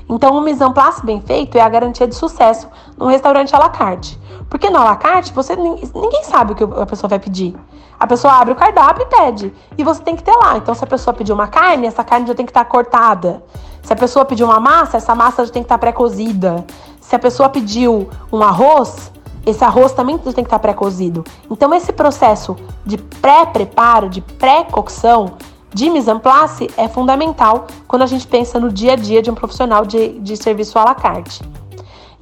Então, 0.09 0.37
o 0.37 0.41
mise 0.41 0.63
en 0.63 0.71
place 0.71 1.05
bem 1.05 1.19
feito 1.19 1.57
é 1.57 1.61
a 1.61 1.67
garantia 1.67 2.07
de 2.07 2.15
sucesso 2.15 2.67
no 2.97 3.07
restaurante 3.07 3.53
à 3.53 3.59
la 3.59 3.69
carte. 3.69 4.17
Porque 4.49 4.69
no 4.69 4.77
à 4.77 4.83
la 4.85 4.95
carte, 4.95 5.33
você, 5.33 5.53
ninguém 5.55 6.23
sabe 6.23 6.53
o 6.53 6.55
que 6.55 6.63
a 6.63 6.85
pessoa 6.85 7.09
vai 7.09 7.19
pedir. 7.19 7.53
A 7.99 8.07
pessoa 8.07 8.33
abre 8.33 8.53
o 8.53 8.55
cardápio 8.55 9.03
e 9.03 9.05
pede. 9.05 9.53
E 9.77 9.83
você 9.83 10.01
tem 10.01 10.15
que 10.15 10.23
ter 10.23 10.31
lá. 10.31 10.57
Então, 10.57 10.73
se 10.73 10.83
a 10.83 10.87
pessoa 10.87 11.13
pedir 11.13 11.33
uma 11.33 11.47
carne, 11.47 11.87
essa 11.87 12.05
carne 12.05 12.25
já 12.25 12.33
tem 12.33 12.45
que 12.45 12.51
estar 12.51 12.63
cortada. 12.65 13.43
Se 13.83 13.91
a 13.91 13.95
pessoa 13.95 14.23
pedir 14.23 14.45
uma 14.45 14.59
massa, 14.61 14.97
essa 14.97 15.13
massa 15.13 15.45
já 15.45 15.51
tem 15.51 15.61
que 15.61 15.65
estar 15.65 15.77
pré-cozida. 15.77 16.65
Se 17.01 17.15
a 17.15 17.19
pessoa 17.19 17.49
pediu 17.49 18.09
um 18.31 18.41
arroz, 18.41 19.11
esse 19.47 19.63
arroz 19.63 19.93
também 19.93 20.17
tem 20.17 20.33
que 20.33 20.41
estar 20.41 20.59
pré-cozido. 20.59 21.23
Então, 21.49 21.73
esse 21.73 21.93
processo 21.93 22.57
de 22.85 22.97
pré-preparo, 22.97 24.09
de 24.09 24.19
pré-cocção, 24.19 25.37
de 25.73 25.89
mise 25.89 26.11
en 26.11 26.19
place 26.19 26.69
é 26.75 26.87
fundamental 26.87 27.65
quando 27.87 28.01
a 28.01 28.05
gente 28.05 28.27
pensa 28.27 28.59
no 28.59 28.71
dia 28.71 28.93
a 28.93 28.95
dia 28.95 29.21
de 29.21 29.31
um 29.31 29.35
profissional 29.35 29.85
de, 29.85 30.19
de 30.19 30.35
serviço 30.35 30.77
à 30.77 30.83
la 30.83 30.95
carte. 30.95 31.41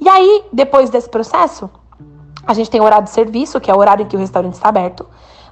E 0.00 0.08
aí, 0.08 0.44
depois 0.52 0.88
desse 0.88 1.08
processo, 1.08 1.68
a 2.46 2.54
gente 2.54 2.70
tem 2.70 2.80
o 2.80 2.84
horário 2.84 3.04
de 3.04 3.10
serviço, 3.10 3.60
que 3.60 3.70
é 3.70 3.74
o 3.74 3.78
horário 3.78 4.04
em 4.04 4.06
que 4.06 4.14
o 4.14 4.20
restaurante 4.20 4.54
está 4.54 4.68
aberto. 4.68 5.04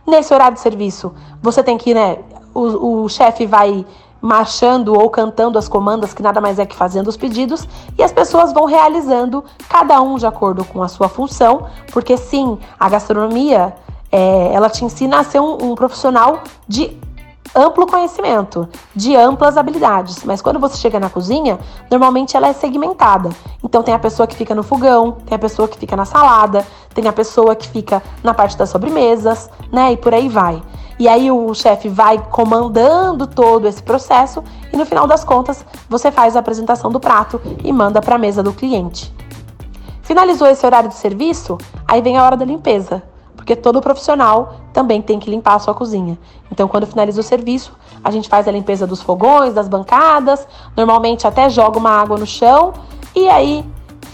Nesse 0.07 0.33
horário 0.33 0.55
de 0.55 0.61
serviço, 0.61 1.13
você 1.43 1.63
tem 1.63 1.77
que, 1.77 1.93
né, 1.93 2.19
o, 2.55 3.03
o 3.03 3.09
chefe 3.09 3.47
vai 3.47 3.85
marchando 4.25 4.99
ou 4.99 5.11
cantando 5.11 5.59
as 5.59 5.69
comandas, 5.69 6.15
que 6.15 6.23
nada 6.23 6.41
mais 6.41 6.59
é 6.59 6.65
que 6.65 6.75
fazendo 6.75 7.09
os 7.09 7.17
pedidos, 7.17 7.69
e 7.99 8.03
as 8.03 8.11
pessoas 8.11 8.55
vão 8.55 8.65
realizando, 8.65 9.45
cada 9.69 10.01
um 10.01 10.17
de 10.17 10.27
acordo 10.27 10.65
com 10.65 10.83
a 10.83 10.89
sua 10.89 11.11
função, 11.11 11.67
porque 11.93 12.17
sim, 12.17 12.59
a 12.81 12.89
gastronomia, 12.89 13.75
é, 14.11 14.51
ela 14.55 14.71
te 14.71 14.83
ensina 14.83 15.21
a 15.21 15.25
ser 15.25 15.41
um, 15.41 15.73
um 15.73 15.75
profissional 15.75 16.43
de 16.67 16.99
amplo 17.55 17.87
conhecimento, 17.87 18.67
de 18.97 19.15
amplas 19.15 19.59
habilidades. 19.59 20.25
Mas 20.25 20.41
quando 20.41 20.59
você 20.59 20.79
chega 20.79 20.99
na 20.99 21.11
cozinha, 21.11 21.59
normalmente 21.91 22.35
ela 22.35 22.49
é 22.49 22.55
segmentada. 22.55 23.29
Então 23.63 23.83
tem 23.83 23.93
a 23.93 23.99
pessoa 23.99 24.27
que 24.27 24.35
fica 24.35 24.55
no 24.55 24.63
fogão, 24.63 25.13
tem 25.27 25.37
a 25.37 25.39
pessoa 25.39 25.69
que 25.69 25.77
fica 25.77 25.95
na 25.95 26.07
salada, 26.07 26.67
tem 26.95 27.07
a 27.07 27.13
pessoa 27.13 27.55
que 27.55 27.69
fica 27.69 28.03
na 28.23 28.33
parte 28.33 28.57
das 28.57 28.71
sobremesas, 28.71 29.51
né? 29.71 29.93
E 29.93 29.97
por 29.99 30.15
aí 30.15 30.31
vai. 30.31 30.63
E 30.99 31.09
aí 31.09 31.31
o 31.31 31.53
chefe 31.55 31.89
vai 31.89 32.19
comandando 32.31 33.27
todo 33.27 33.67
esse 33.67 33.83
processo 33.83 34.43
e 34.73 34.77
no 34.77 34.87
final 34.87 35.07
das 35.07 35.25
contas 35.25 35.65
você 35.89 36.11
faz 36.11 36.37
a 36.37 36.41
apresentação 36.41 36.91
do 36.91 37.01
prato 37.01 37.41
e 37.63 37.73
manda 37.73 38.01
para 38.01 38.15
a 38.15 38.19
mesa 38.19 38.43
do 38.43 38.53
cliente. 38.53 39.13
Finalizou 40.03 40.47
esse 40.47 40.65
horário 40.65 40.89
de 40.89 40.95
serviço, 40.95 41.59
aí 41.89 42.01
vem 42.01 42.17
a 42.17 42.25
hora 42.25 42.37
da 42.37 42.45
limpeza 42.45 43.03
porque 43.45 43.55
todo 43.55 43.79
profissional 43.83 44.55
também 44.73 45.03
tem 45.03 45.21
que 45.21 45.29
limpar 45.29 45.57
a 45.57 45.59
sua 45.59 45.75
cozinha. 45.75 46.19
Então, 46.51 46.67
quando 46.67 46.87
finaliza 46.87 47.21
o 47.21 47.23
serviço, 47.23 47.77
a 48.03 48.11
gente 48.11 48.27
faz 48.27 48.49
a 48.49 48.51
limpeza 48.51 48.87
dos 48.87 49.03
fogões, 49.03 49.53
das 49.53 49.69
bancadas, 49.69 50.49
normalmente 50.75 51.27
até 51.27 51.51
joga 51.51 51.79
uma 51.79 51.91
água 51.91 52.17
no 52.17 52.27
chão 52.27 52.73
e 53.15 53.29
aí 53.29 53.63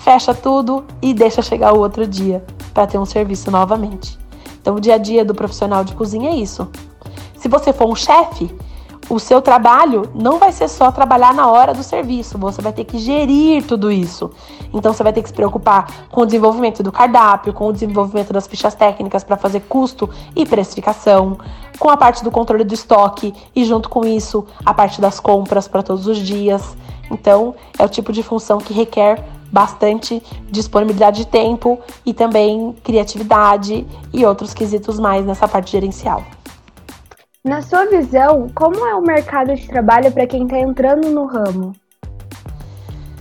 fecha 0.03 0.35
tudo 0.35 0.85
e 1.01 1.15
deixa 1.15 1.43
chegar 1.43 1.73
o 1.73 1.79
outro 1.79 2.09
dia 2.09 2.45
para 2.75 2.89
ter 2.89 2.99
um 2.99 3.05
serviço 3.05 3.53
novamente. 3.53 4.20
Então, 4.61 4.77
o 4.77 4.81
dia 4.81 4.95
a 4.95 4.99
dia 4.99 5.25
do 5.25 5.35
profissional 5.35 5.85
de 5.85 5.95
cozinha 5.95 6.31
é 6.31 6.35
isso. 6.35 6.69
Se 7.37 7.49
você 7.49 7.73
for 7.73 7.89
um 7.89 7.97
chefe, 7.97 8.55
o 9.11 9.19
seu 9.19 9.43
trabalho 9.43 10.09
não 10.15 10.39
vai 10.39 10.53
ser 10.53 10.69
só 10.69 10.93
trabalhar 10.93 11.35
na 11.35 11.51
hora 11.51 11.75
do 11.75 11.83
serviço, 11.83 12.39
você 12.39 12.63
vai 12.63 12.73
ter 12.73 12.85
que 12.85 12.97
gerir 12.97 13.67
tudo 13.67 13.91
isso. 13.91 14.31
Então 14.73 14.93
você 14.93 15.03
vai 15.03 15.13
ter 15.13 15.21
que 15.21 15.29
se 15.29 15.35
preocupar 15.35 16.07
com 16.11 16.21
o 16.21 16.27
desenvolvimento 16.27 16.81
do 16.81 16.93
cardápio, 16.93 17.53
com 17.53 17.67
o 17.67 17.73
desenvolvimento 17.73 18.33
das 18.33 18.47
fichas 18.47 18.75
técnicas 18.75 19.25
para 19.25 19.37
fazer 19.37 19.61
custo 19.69 20.09
e 20.37 20.47
precificação, 20.47 21.39
com 21.77 21.91
a 21.91 21.97
parte 21.97 22.23
do 22.23 22.31
controle 22.31 22.63
do 22.63 22.73
estoque 22.73 23.35
e 23.55 23.65
junto 23.65 23.89
com 23.89 24.05
isso 24.05 24.47
a 24.65 24.73
parte 24.73 25.01
das 25.01 25.19
compras 25.19 25.67
para 25.67 25.83
todos 25.83 26.07
os 26.07 26.19
dias. 26.19 26.77
Então 27.11 27.55
é 27.79 27.85
o 27.85 27.89
tipo 27.89 28.13
de 28.13 28.23
função 28.23 28.59
que 28.59 28.73
requer 28.73 29.25
bastante 29.53 30.23
disponibilidade 30.51 31.19
de 31.19 31.27
tempo 31.27 31.79
e 32.07 32.15
também 32.15 32.75
criatividade 32.85 33.87
e 34.13 34.25
outros 34.25 34.55
quesitos 34.55 34.99
mais 35.01 35.27
nessa 35.27 35.49
parte 35.49 35.73
gerencial. 35.73 36.23
Na 37.45 37.63
sua 37.63 37.87
visão, 37.87 38.49
como 38.55 38.87
é 38.87 38.95
o 38.95 39.03
mercado 39.03 39.55
de 39.55 39.67
trabalho 39.67 40.13
para 40.13 40.27
quem 40.27 40.45
está 40.45 40.59
entrando 40.59 41.09
no 41.11 41.27
ramo? 41.27 41.73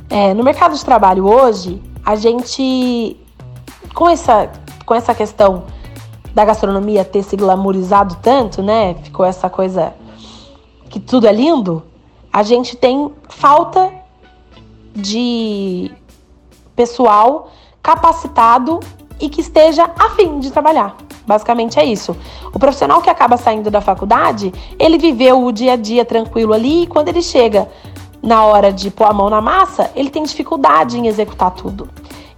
É, 0.09 0.33
no 0.33 0.43
mercado 0.43 0.75
de 0.75 0.83
trabalho 0.83 1.25
hoje, 1.25 1.81
a 2.05 2.15
gente, 2.15 3.17
com 3.93 4.09
essa, 4.09 4.49
com 4.85 4.93
essa 4.93 5.15
questão 5.15 5.63
da 6.33 6.43
gastronomia 6.43 7.05
ter 7.05 7.23
se 7.23 7.35
glamourizado 7.35 8.17
tanto, 8.21 8.61
né? 8.61 8.95
Ficou 8.95 9.25
essa 9.25 9.49
coisa 9.49 9.93
que 10.89 10.99
tudo 10.99 11.27
é 11.27 11.31
lindo. 11.31 11.83
A 12.31 12.43
gente 12.43 12.75
tem 12.75 13.11
falta 13.27 13.91
de 14.95 15.91
pessoal 16.75 17.51
capacitado 17.81 18.79
e 19.19 19.29
que 19.29 19.41
esteja 19.41 19.89
afim 19.97 20.39
de 20.39 20.51
trabalhar. 20.51 20.95
Basicamente 21.25 21.79
é 21.79 21.85
isso. 21.85 22.15
O 22.53 22.59
profissional 22.59 23.01
que 23.01 23.09
acaba 23.09 23.37
saindo 23.37 23.69
da 23.69 23.81
faculdade, 23.81 24.51
ele 24.79 24.97
viveu 24.97 25.43
o 25.43 25.51
dia 25.51 25.73
a 25.73 25.75
dia 25.75 26.03
tranquilo 26.05 26.53
ali 26.53 26.83
e 26.83 26.87
quando 26.87 27.09
ele 27.09 27.21
chega 27.21 27.69
na 28.21 28.43
hora 28.43 28.71
de 28.71 28.89
pôr 28.89 29.05
a 29.05 29.13
mão 29.13 29.29
na 29.29 29.41
massa, 29.41 29.91
ele 29.95 30.09
tem 30.09 30.23
dificuldade 30.23 30.97
em 30.97 31.07
executar 31.07 31.51
tudo. 31.51 31.89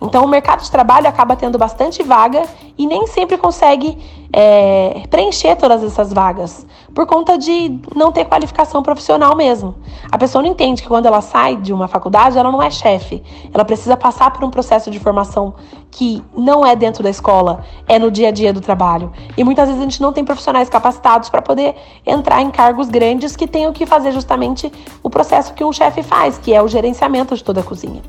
Então, 0.01 0.25
o 0.25 0.27
mercado 0.27 0.63
de 0.63 0.71
trabalho 0.71 1.07
acaba 1.07 1.35
tendo 1.35 1.59
bastante 1.59 2.01
vaga 2.01 2.41
e 2.75 2.87
nem 2.87 3.05
sempre 3.05 3.37
consegue 3.37 3.97
é, 4.33 5.03
preencher 5.09 5.55
todas 5.55 5.83
essas 5.83 6.11
vagas, 6.11 6.65
por 6.95 7.05
conta 7.05 7.37
de 7.37 7.79
não 7.95 8.11
ter 8.11 8.25
qualificação 8.25 8.81
profissional 8.81 9.35
mesmo. 9.35 9.75
A 10.11 10.17
pessoa 10.17 10.41
não 10.41 10.49
entende 10.49 10.81
que 10.81 10.87
quando 10.87 11.05
ela 11.05 11.21
sai 11.21 11.55
de 11.55 11.71
uma 11.71 11.87
faculdade, 11.87 12.37
ela 12.37 12.51
não 12.51 12.63
é 12.63 12.71
chefe. 12.71 13.21
Ela 13.53 13.63
precisa 13.63 13.95
passar 13.95 14.31
por 14.31 14.43
um 14.43 14.49
processo 14.49 14.89
de 14.89 14.99
formação 14.99 15.53
que 15.91 16.23
não 16.35 16.65
é 16.65 16.75
dentro 16.75 17.03
da 17.03 17.09
escola, 17.09 17.63
é 17.87 17.99
no 17.99 18.09
dia 18.09 18.29
a 18.29 18.31
dia 18.31 18.51
do 18.51 18.61
trabalho. 18.61 19.11
E 19.37 19.43
muitas 19.43 19.67
vezes 19.67 19.81
a 19.81 19.83
gente 19.83 20.01
não 20.01 20.11
tem 20.11 20.25
profissionais 20.25 20.69
capacitados 20.69 21.29
para 21.29 21.41
poder 21.41 21.75
entrar 22.05 22.41
em 22.41 22.49
cargos 22.49 22.89
grandes 22.89 23.35
que 23.35 23.45
tenham 23.45 23.71
que 23.71 23.85
fazer 23.85 24.11
justamente 24.11 24.71
o 25.03 25.09
processo 25.09 25.53
que 25.53 25.63
um 25.63 25.71
chefe 25.71 26.01
faz, 26.01 26.37
que 26.37 26.53
é 26.53 26.61
o 26.61 26.67
gerenciamento 26.67 27.35
de 27.35 27.43
toda 27.43 27.59
a 27.59 27.63
cozinha. 27.63 28.01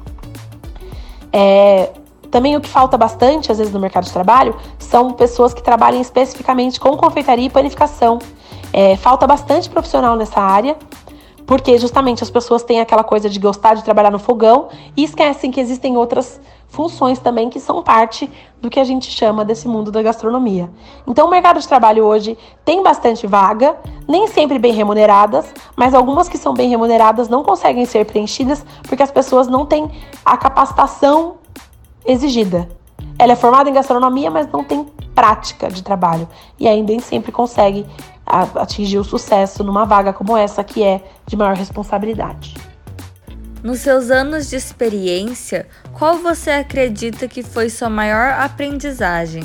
É, 1.32 1.90
também 2.30 2.56
o 2.56 2.60
que 2.60 2.68
falta 2.68 2.96
bastante, 2.96 3.52
às 3.52 3.58
vezes, 3.58 3.72
no 3.72 3.78
mercado 3.78 4.04
de 4.04 4.12
trabalho 4.12 4.56
são 4.78 5.12
pessoas 5.12 5.52
que 5.52 5.62
trabalhem 5.62 6.00
especificamente 6.00 6.80
com 6.80 6.96
confeitaria 6.96 7.46
e 7.46 7.50
panificação. 7.50 8.18
É, 8.72 8.96
falta 8.96 9.26
bastante 9.26 9.68
profissional 9.68 10.16
nessa 10.16 10.40
área, 10.40 10.76
porque 11.46 11.78
justamente 11.78 12.22
as 12.22 12.30
pessoas 12.30 12.62
têm 12.62 12.80
aquela 12.80 13.04
coisa 13.04 13.28
de 13.28 13.38
gostar 13.38 13.74
de 13.74 13.84
trabalhar 13.84 14.10
no 14.10 14.18
fogão 14.18 14.68
e 14.96 15.04
esquecem 15.04 15.50
que 15.50 15.60
existem 15.60 15.96
outras 15.96 16.40
funções 16.72 17.18
também 17.18 17.50
que 17.50 17.60
são 17.60 17.82
parte 17.82 18.30
do 18.60 18.70
que 18.70 18.80
a 18.80 18.84
gente 18.84 19.10
chama 19.10 19.44
desse 19.44 19.68
mundo 19.68 19.92
da 19.92 20.02
gastronomia. 20.02 20.70
Então, 21.06 21.26
o 21.26 21.30
mercado 21.30 21.60
de 21.60 21.68
trabalho 21.68 22.04
hoje 22.04 22.38
tem 22.64 22.82
bastante 22.82 23.26
vaga, 23.26 23.76
nem 24.08 24.26
sempre 24.26 24.58
bem 24.58 24.72
remuneradas, 24.72 25.52
mas 25.76 25.92
algumas 25.92 26.30
que 26.30 26.38
são 26.38 26.54
bem 26.54 26.70
remuneradas 26.70 27.28
não 27.28 27.44
conseguem 27.44 27.84
ser 27.84 28.06
preenchidas 28.06 28.64
porque 28.88 29.02
as 29.02 29.10
pessoas 29.10 29.46
não 29.48 29.66
têm 29.66 29.90
a 30.24 30.36
capacitação 30.36 31.34
exigida. 32.06 32.66
Ela 33.18 33.32
é 33.32 33.36
formada 33.36 33.68
em 33.68 33.72
gastronomia, 33.74 34.30
mas 34.30 34.50
não 34.50 34.64
tem 34.64 34.86
prática 35.14 35.68
de 35.68 35.82
trabalho 35.82 36.28
e 36.58 36.66
aí 36.66 36.82
nem 36.82 37.00
sempre 37.00 37.32
consegue 37.32 37.86
atingir 38.26 38.98
o 38.98 39.04
sucesso 39.04 39.62
numa 39.64 39.84
vaga 39.84 40.12
como 40.12 40.36
essa 40.36 40.62
que 40.62 40.82
é 40.82 41.02
de 41.26 41.36
maior 41.36 41.56
responsabilidade. 41.56 42.54
Nos 43.62 43.80
seus 43.80 44.10
anos 44.10 44.50
de 44.50 44.56
experiência, 44.56 45.68
qual 45.92 46.16
você 46.16 46.50
acredita 46.50 47.28
que 47.28 47.42
foi 47.42 47.70
sua 47.70 47.88
maior 47.88 48.32
aprendizagem? 48.40 49.44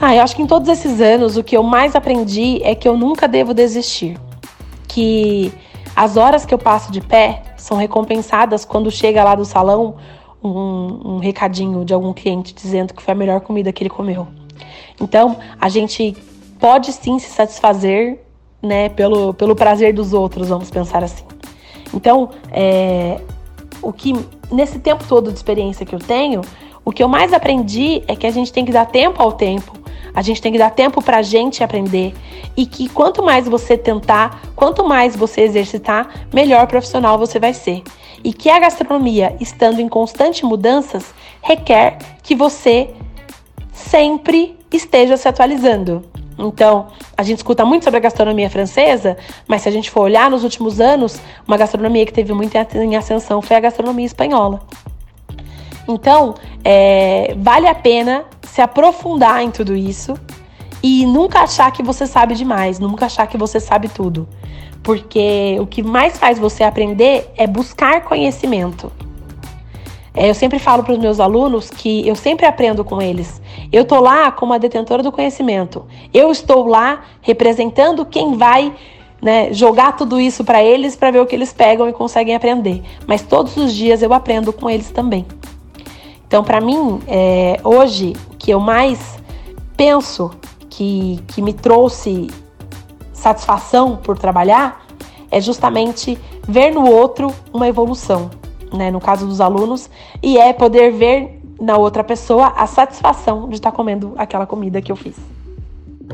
Ah, 0.00 0.14
eu 0.14 0.22
acho 0.22 0.36
que 0.36 0.42
em 0.42 0.46
todos 0.46 0.68
esses 0.68 1.00
anos 1.00 1.36
o 1.36 1.42
que 1.42 1.56
eu 1.56 1.62
mais 1.64 1.96
aprendi 1.96 2.60
é 2.62 2.76
que 2.76 2.86
eu 2.86 2.96
nunca 2.96 3.26
devo 3.26 3.52
desistir. 3.52 4.16
Que 4.86 5.52
as 5.96 6.16
horas 6.16 6.46
que 6.46 6.54
eu 6.54 6.58
passo 6.58 6.92
de 6.92 7.00
pé 7.00 7.42
são 7.56 7.76
recompensadas 7.76 8.64
quando 8.64 8.92
chega 8.92 9.24
lá 9.24 9.34
do 9.34 9.44
salão 9.44 9.96
um, 10.42 11.14
um 11.14 11.18
recadinho 11.18 11.84
de 11.84 11.92
algum 11.92 12.12
cliente 12.12 12.54
dizendo 12.54 12.94
que 12.94 13.02
foi 13.02 13.12
a 13.12 13.16
melhor 13.16 13.40
comida 13.40 13.72
que 13.72 13.82
ele 13.82 13.90
comeu. 13.90 14.28
Então, 15.00 15.36
a 15.60 15.68
gente 15.68 16.16
pode 16.58 16.92
sim 16.92 17.18
se 17.18 17.28
satisfazer 17.28 18.20
né, 18.62 18.88
pelo, 18.88 19.32
pelo 19.34 19.54
prazer 19.54 19.92
dos 19.92 20.12
outros, 20.12 20.48
vamos 20.48 20.70
pensar 20.70 21.02
assim. 21.02 21.24
Então, 21.94 22.30
é, 22.50 23.20
o 23.80 23.92
que 23.92 24.12
nesse 24.50 24.78
tempo 24.78 25.04
todo 25.06 25.30
de 25.30 25.36
experiência 25.36 25.86
que 25.86 25.94
eu 25.94 26.00
tenho, 26.00 26.40
o 26.88 26.90
que 26.90 27.02
eu 27.02 27.08
mais 27.08 27.34
aprendi 27.34 28.02
é 28.08 28.16
que 28.16 28.26
a 28.26 28.30
gente 28.30 28.50
tem 28.50 28.64
que 28.64 28.72
dar 28.72 28.86
tempo 28.86 29.22
ao 29.22 29.30
tempo, 29.30 29.76
A 30.14 30.22
gente 30.22 30.40
tem 30.40 30.50
que 30.50 30.58
dar 30.58 30.70
tempo 30.70 31.02
para 31.02 31.18
a 31.18 31.22
gente 31.22 31.62
aprender 31.62 32.14
e 32.56 32.64
que 32.64 32.88
quanto 32.88 33.22
mais 33.22 33.46
você 33.46 33.76
tentar, 33.76 34.40
quanto 34.56 34.82
mais 34.82 35.14
você 35.14 35.42
exercitar, 35.42 36.26
melhor 36.32 36.66
profissional 36.66 37.18
você 37.18 37.38
vai 37.38 37.52
ser. 37.52 37.82
E 38.24 38.32
que 38.32 38.48
a 38.48 38.58
gastronomia, 38.58 39.36
estando 39.38 39.80
em 39.80 39.88
constante 39.88 40.46
mudanças, 40.46 41.14
requer 41.42 41.98
que 42.22 42.34
você 42.34 42.88
sempre 43.70 44.58
esteja 44.72 45.18
se 45.18 45.28
atualizando. 45.28 46.02
Então, 46.38 46.86
a 47.14 47.22
gente 47.22 47.36
escuta 47.36 47.66
muito 47.66 47.84
sobre 47.84 47.98
a 47.98 48.00
gastronomia 48.00 48.48
francesa, 48.48 49.18
mas 49.46 49.60
se 49.60 49.68
a 49.68 49.72
gente 49.72 49.90
for 49.90 50.00
olhar 50.00 50.30
nos 50.30 50.42
últimos 50.42 50.80
anos, 50.80 51.20
uma 51.46 51.58
gastronomia 51.58 52.06
que 52.06 52.14
teve 52.14 52.32
muito 52.32 52.56
em 52.56 52.96
ascensão 52.96 53.42
foi 53.42 53.56
a 53.56 53.60
gastronomia 53.60 54.06
espanhola. 54.06 54.62
Então, 55.88 56.34
é, 56.62 57.34
vale 57.38 57.66
a 57.66 57.74
pena 57.74 58.24
se 58.42 58.60
aprofundar 58.60 59.42
em 59.42 59.50
tudo 59.50 59.74
isso 59.74 60.14
e 60.82 61.06
nunca 61.06 61.40
achar 61.40 61.70
que 61.72 61.82
você 61.82 62.06
sabe 62.06 62.34
demais, 62.34 62.78
nunca 62.78 63.06
achar 63.06 63.26
que 63.26 63.38
você 63.38 63.58
sabe 63.58 63.88
tudo. 63.88 64.28
Porque 64.82 65.56
o 65.60 65.66
que 65.66 65.82
mais 65.82 66.18
faz 66.18 66.38
você 66.38 66.62
aprender 66.62 67.30
é 67.36 67.46
buscar 67.46 68.02
conhecimento. 68.02 68.92
É, 70.14 70.28
eu 70.28 70.34
sempre 70.34 70.58
falo 70.58 70.82
para 70.82 70.92
os 70.92 70.98
meus 70.98 71.20
alunos 71.20 71.70
que 71.70 72.06
eu 72.06 72.14
sempre 72.14 72.46
aprendo 72.46 72.84
com 72.84 73.00
eles. 73.00 73.40
Eu 73.70 73.84
tô 73.84 74.00
lá 74.00 74.30
como 74.32 74.52
a 74.52 74.58
detentora 74.58 75.02
do 75.02 75.12
conhecimento. 75.12 75.86
Eu 76.12 76.30
estou 76.30 76.66
lá 76.66 77.02
representando 77.22 78.04
quem 78.04 78.36
vai 78.36 78.74
né, 79.20 79.52
jogar 79.52 79.96
tudo 79.96 80.20
isso 80.20 80.44
para 80.44 80.62
eles 80.62 80.96
para 80.96 81.10
ver 81.10 81.20
o 81.20 81.26
que 81.26 81.34
eles 81.34 81.52
pegam 81.52 81.88
e 81.88 81.92
conseguem 81.92 82.34
aprender. 82.34 82.82
Mas 83.06 83.22
todos 83.22 83.56
os 83.56 83.72
dias 83.72 84.02
eu 84.02 84.12
aprendo 84.12 84.52
com 84.52 84.68
eles 84.68 84.90
também. 84.90 85.26
Então, 86.28 86.44
para 86.44 86.60
mim, 86.60 87.00
é, 87.08 87.58
hoje, 87.64 88.12
o 88.30 88.36
que 88.36 88.50
eu 88.50 88.60
mais 88.60 89.18
penso 89.78 90.30
que, 90.68 91.18
que 91.26 91.40
me 91.40 91.54
trouxe 91.54 92.28
satisfação 93.14 93.96
por 93.96 94.18
trabalhar 94.18 94.86
é 95.30 95.40
justamente 95.40 96.18
ver 96.46 96.70
no 96.70 96.86
outro 96.86 97.34
uma 97.50 97.66
evolução, 97.66 98.30
né, 98.72 98.90
no 98.90 99.00
caso 99.00 99.26
dos 99.26 99.40
alunos, 99.40 99.88
e 100.22 100.36
é 100.36 100.52
poder 100.52 100.92
ver 100.92 101.40
na 101.58 101.78
outra 101.78 102.04
pessoa 102.04 102.48
a 102.48 102.66
satisfação 102.66 103.48
de 103.48 103.54
estar 103.54 103.70
tá 103.70 103.76
comendo 103.76 104.12
aquela 104.18 104.46
comida 104.46 104.82
que 104.82 104.92
eu 104.92 104.96
fiz. 104.96 105.16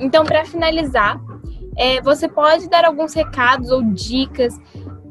Então, 0.01 0.25
para 0.25 0.45
finalizar, 0.45 1.21
é, 1.77 2.01
você 2.01 2.29
pode 2.29 2.69
dar 2.69 2.85
alguns 2.85 3.13
recados 3.15 3.69
ou 3.69 3.83
dicas 3.83 4.57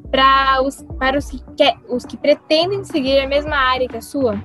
para 0.09 0.61
os, 0.63 0.81
para 0.97 1.17
os 1.17 1.29
que, 1.29 1.41
quer, 1.57 1.75
os 1.89 2.05
que 2.05 2.15
pretendem 2.15 2.85
seguir 2.85 3.19
a 3.19 3.27
mesma 3.27 3.55
área 3.55 3.87
que 3.87 3.97
a 3.97 4.01
sua? 4.01 4.39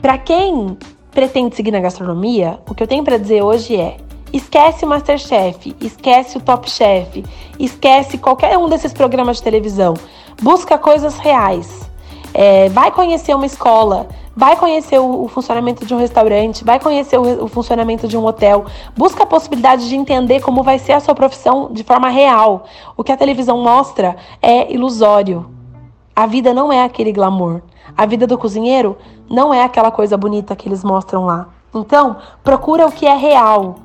Para 0.00 0.18
quem 0.18 0.76
pretende 1.10 1.56
seguir 1.56 1.70
na 1.70 1.80
gastronomia, 1.80 2.60
o 2.68 2.74
que 2.74 2.82
eu 2.82 2.86
tenho 2.86 3.02
para 3.02 3.18
dizer 3.18 3.42
hoje 3.42 3.76
é: 3.76 3.96
esquece 4.32 4.84
o 4.84 4.88
Masterchef, 4.88 5.74
esquece 5.80 6.36
o 6.36 6.40
Top 6.40 6.70
Chef, 6.70 7.24
esquece 7.58 8.18
qualquer 8.18 8.58
um 8.58 8.68
desses 8.68 8.92
programas 8.92 9.38
de 9.38 9.42
televisão. 9.42 9.94
Busca 10.42 10.76
coisas 10.76 11.18
reais. 11.18 11.90
É, 12.34 12.68
vai 12.68 12.90
conhecer 12.90 13.34
uma 13.34 13.46
escola, 13.46 14.08
vai 14.36 14.56
conhecer 14.56 14.98
o, 14.98 15.24
o, 15.24 15.28
funcionamento 15.28 15.86
de 15.86 15.94
um 15.94 15.98
restaurante, 15.98 16.62
vai 16.62 16.78
conhecer 16.78 17.18
o, 17.18 17.44
o, 17.44 17.48
funcionamento 17.48 18.06
de 18.06 18.18
um 18.18 18.26
hotel. 18.26 18.66
Busca 18.94 19.22
a 19.22 19.26
possibilidade 19.26 19.88
de 19.88 19.96
entender 19.96 20.40
como 20.40 20.62
vai 20.62 20.78
ser 20.78 20.92
a 20.92 21.00
sua 21.00 21.14
profissão 21.14 21.72
de 21.72 21.82
forma 21.82 22.10
real. 22.10 22.66
O 22.94 23.02
que 23.02 23.10
a 23.10 23.16
televisão 23.16 23.62
mostra 23.62 24.16
é 24.42 24.70
ilusório. 24.70 25.48
A 26.14 26.26
vida 26.26 26.52
não 26.52 26.70
é 26.70 26.84
aquele 26.84 27.12
glamour. 27.12 27.62
A 27.96 28.04
vida 28.04 28.26
do 28.26 28.36
cozinheiro 28.36 28.98
não 29.28 29.52
é 29.52 29.62
aquela 29.62 29.90
coisa 29.90 30.16
bonita 30.16 30.56
que 30.56 30.68
eles 30.68 30.84
mostram 30.84 31.24
lá. 31.24 31.48
Então, 31.74 32.16
procura 32.42 32.86
o 32.86 32.92
que 32.92 33.06
é 33.06 33.14
real. 33.14 33.76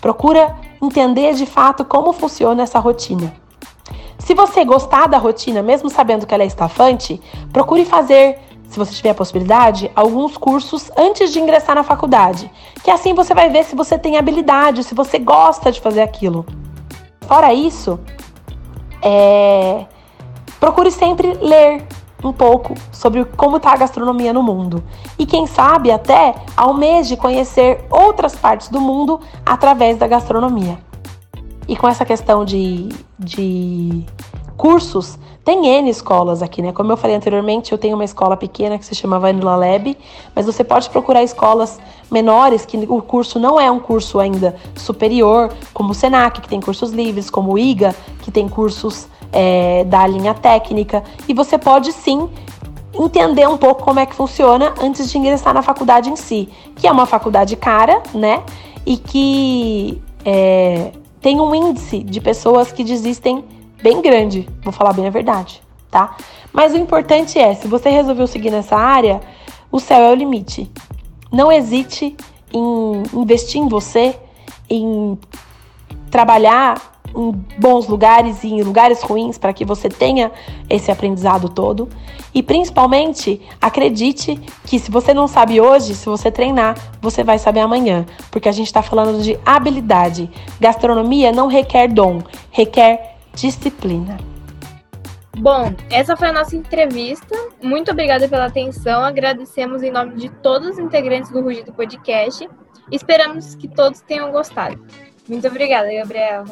Procura 0.00 0.56
entender 0.80 1.34
de 1.34 1.46
fato 1.46 1.84
como 1.84 2.12
funciona 2.12 2.62
essa 2.62 2.78
rotina. 2.78 3.32
Se 4.18 4.34
você 4.34 4.64
gostar 4.64 5.08
da 5.08 5.18
rotina, 5.18 5.62
mesmo 5.62 5.90
sabendo 5.90 6.26
que 6.26 6.34
ela 6.34 6.42
é 6.42 6.46
estafante, 6.46 7.20
procure 7.52 7.84
fazer, 7.84 8.38
se 8.68 8.78
você 8.78 8.92
tiver 8.92 9.10
a 9.10 9.14
possibilidade, 9.14 9.90
alguns 9.96 10.36
cursos 10.36 10.90
antes 10.96 11.32
de 11.32 11.40
ingressar 11.40 11.74
na 11.74 11.82
faculdade. 11.82 12.50
Que 12.84 12.90
assim 12.90 13.14
você 13.14 13.34
vai 13.34 13.48
ver 13.48 13.64
se 13.64 13.74
você 13.74 13.98
tem 13.98 14.16
habilidade, 14.16 14.84
se 14.84 14.94
você 14.94 15.18
gosta 15.18 15.72
de 15.72 15.80
fazer 15.80 16.02
aquilo. 16.02 16.46
Fora 17.22 17.52
isso, 17.52 17.98
é 19.02 19.86
Procure 20.60 20.90
sempre 20.90 21.32
ler 21.40 21.86
um 22.22 22.32
pouco 22.32 22.74
sobre 22.92 23.24
como 23.24 23.56
está 23.56 23.72
a 23.72 23.76
gastronomia 23.76 24.32
no 24.32 24.42
mundo. 24.42 24.82
E 25.18 25.26
quem 25.26 25.46
sabe 25.46 25.90
até 25.90 26.34
almeje 26.56 27.16
conhecer 27.16 27.84
outras 27.90 28.34
partes 28.36 28.68
do 28.68 28.80
mundo 28.80 29.20
através 29.44 29.98
da 29.98 30.06
gastronomia. 30.06 30.78
E 31.66 31.76
com 31.76 31.88
essa 31.88 32.04
questão 32.04 32.44
de, 32.44 32.88
de 33.18 34.04
cursos, 34.60 35.18
tem 35.42 35.66
N 35.66 35.88
escolas 35.88 36.42
aqui, 36.42 36.60
né? 36.60 36.70
Como 36.70 36.92
eu 36.92 36.96
falei 36.98 37.16
anteriormente, 37.16 37.72
eu 37.72 37.78
tenho 37.78 37.94
uma 37.94 38.04
escola 38.04 38.36
pequena 38.36 38.78
que 38.78 38.84
se 38.84 38.94
chama 38.94 39.18
Vanilla 39.18 39.56
Lab, 39.56 39.96
mas 40.36 40.44
você 40.44 40.62
pode 40.62 40.90
procurar 40.90 41.22
escolas 41.22 41.80
menores, 42.10 42.66
que 42.66 42.76
o 42.76 43.00
curso 43.00 43.38
não 43.38 43.58
é 43.58 43.70
um 43.70 43.80
curso 43.80 44.20
ainda 44.20 44.54
superior, 44.76 45.50
como 45.72 45.92
o 45.92 45.94
SENAC, 45.94 46.42
que 46.42 46.48
tem 46.50 46.60
cursos 46.60 46.90
livres, 46.90 47.30
como 47.30 47.54
o 47.54 47.58
IGA, 47.58 47.96
que 48.20 48.30
tem 48.30 48.50
cursos 48.50 49.08
é, 49.32 49.82
da 49.84 50.06
linha 50.06 50.34
técnica, 50.34 51.02
e 51.26 51.32
você 51.32 51.56
pode 51.56 51.90
sim 51.94 52.28
entender 52.92 53.48
um 53.48 53.56
pouco 53.56 53.82
como 53.82 53.98
é 53.98 54.04
que 54.04 54.14
funciona 54.14 54.74
antes 54.78 55.10
de 55.10 55.16
ingressar 55.16 55.54
na 55.54 55.62
faculdade 55.62 56.10
em 56.10 56.16
si, 56.16 56.50
que 56.76 56.86
é 56.86 56.92
uma 56.92 57.06
faculdade 57.06 57.56
cara, 57.56 58.02
né? 58.12 58.42
E 58.84 58.98
que 58.98 60.02
é, 60.22 60.92
tem 61.22 61.40
um 61.40 61.54
índice 61.54 62.00
de 62.00 62.20
pessoas 62.20 62.70
que 62.70 62.84
desistem 62.84 63.42
bem 63.82 64.00
grande, 64.02 64.48
vou 64.62 64.72
falar 64.72 64.92
bem 64.92 65.06
a 65.06 65.10
verdade, 65.10 65.62
tá? 65.90 66.16
Mas 66.52 66.72
o 66.72 66.76
importante 66.76 67.38
é, 67.38 67.54
se 67.54 67.68
você 67.68 67.90
resolveu 67.90 68.26
seguir 68.26 68.50
nessa 68.50 68.76
área, 68.76 69.20
o 69.70 69.78
céu 69.78 70.00
é 70.00 70.10
o 70.10 70.14
limite. 70.14 70.70
Não 71.32 71.50
hesite 71.50 72.16
em 72.52 73.02
investir 73.14 73.60
em 73.60 73.68
você, 73.68 74.16
em 74.68 75.18
trabalhar 76.10 76.90
em 77.16 77.32
bons 77.58 77.86
lugares 77.88 78.42
e 78.44 78.48
em 78.48 78.62
lugares 78.62 79.02
ruins 79.02 79.36
para 79.36 79.52
que 79.52 79.64
você 79.64 79.88
tenha 79.88 80.30
esse 80.68 80.90
aprendizado 80.90 81.48
todo. 81.48 81.88
E 82.32 82.42
principalmente, 82.42 83.40
acredite 83.60 84.36
que 84.64 84.78
se 84.78 84.90
você 84.90 85.12
não 85.12 85.26
sabe 85.26 85.60
hoje, 85.60 85.94
se 85.94 86.06
você 86.06 86.30
treinar, 86.30 86.76
você 87.00 87.24
vai 87.24 87.38
saber 87.38 87.60
amanhã, 87.60 88.06
porque 88.30 88.48
a 88.48 88.52
gente 88.52 88.66
está 88.66 88.82
falando 88.82 89.22
de 89.22 89.38
habilidade. 89.44 90.30
Gastronomia 90.60 91.32
não 91.32 91.48
requer 91.48 91.88
dom, 91.88 92.22
requer 92.50 93.09
disciplina. 93.40 94.18
Bom, 95.38 95.72
essa 95.90 96.16
foi 96.16 96.28
a 96.28 96.32
nossa 96.32 96.54
entrevista. 96.54 97.34
Muito 97.62 97.90
obrigada 97.90 98.28
pela 98.28 98.46
atenção. 98.46 99.02
Agradecemos 99.02 99.82
em 99.82 99.90
nome 99.90 100.16
de 100.16 100.28
todos 100.28 100.70
os 100.70 100.78
integrantes 100.78 101.30
do 101.30 101.40
Rugido 101.40 101.72
Podcast. 101.72 102.48
Esperamos 102.92 103.54
que 103.54 103.66
todos 103.68 104.00
tenham 104.02 104.30
gostado. 104.32 104.78
Muito 105.28 105.46
obrigada, 105.46 105.88
Gabriela. 105.92 106.44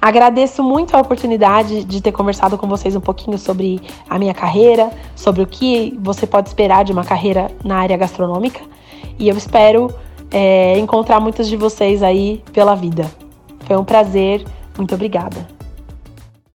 Agradeço 0.00 0.62
muito 0.62 0.94
a 0.96 1.00
oportunidade 1.00 1.84
de 1.84 2.00
ter 2.00 2.12
conversado 2.12 2.56
com 2.56 2.68
vocês 2.68 2.94
um 2.94 3.00
pouquinho 3.00 3.38
sobre 3.38 3.80
a 4.08 4.18
minha 4.18 4.34
carreira, 4.34 4.90
sobre 5.16 5.42
o 5.42 5.46
que 5.46 5.98
você 6.00 6.26
pode 6.26 6.48
esperar 6.48 6.84
de 6.84 6.92
uma 6.92 7.04
carreira 7.04 7.50
na 7.64 7.78
área 7.78 7.96
gastronômica. 7.96 8.60
E 9.18 9.28
eu 9.28 9.36
espero 9.36 9.92
é, 10.30 10.78
encontrar 10.78 11.20
muitos 11.20 11.48
de 11.48 11.56
vocês 11.56 12.02
aí 12.02 12.42
pela 12.52 12.74
vida. 12.74 13.10
Foi 13.66 13.76
um 13.76 13.84
prazer. 13.84 14.44
Muito 14.76 14.94
obrigada. 14.94 15.53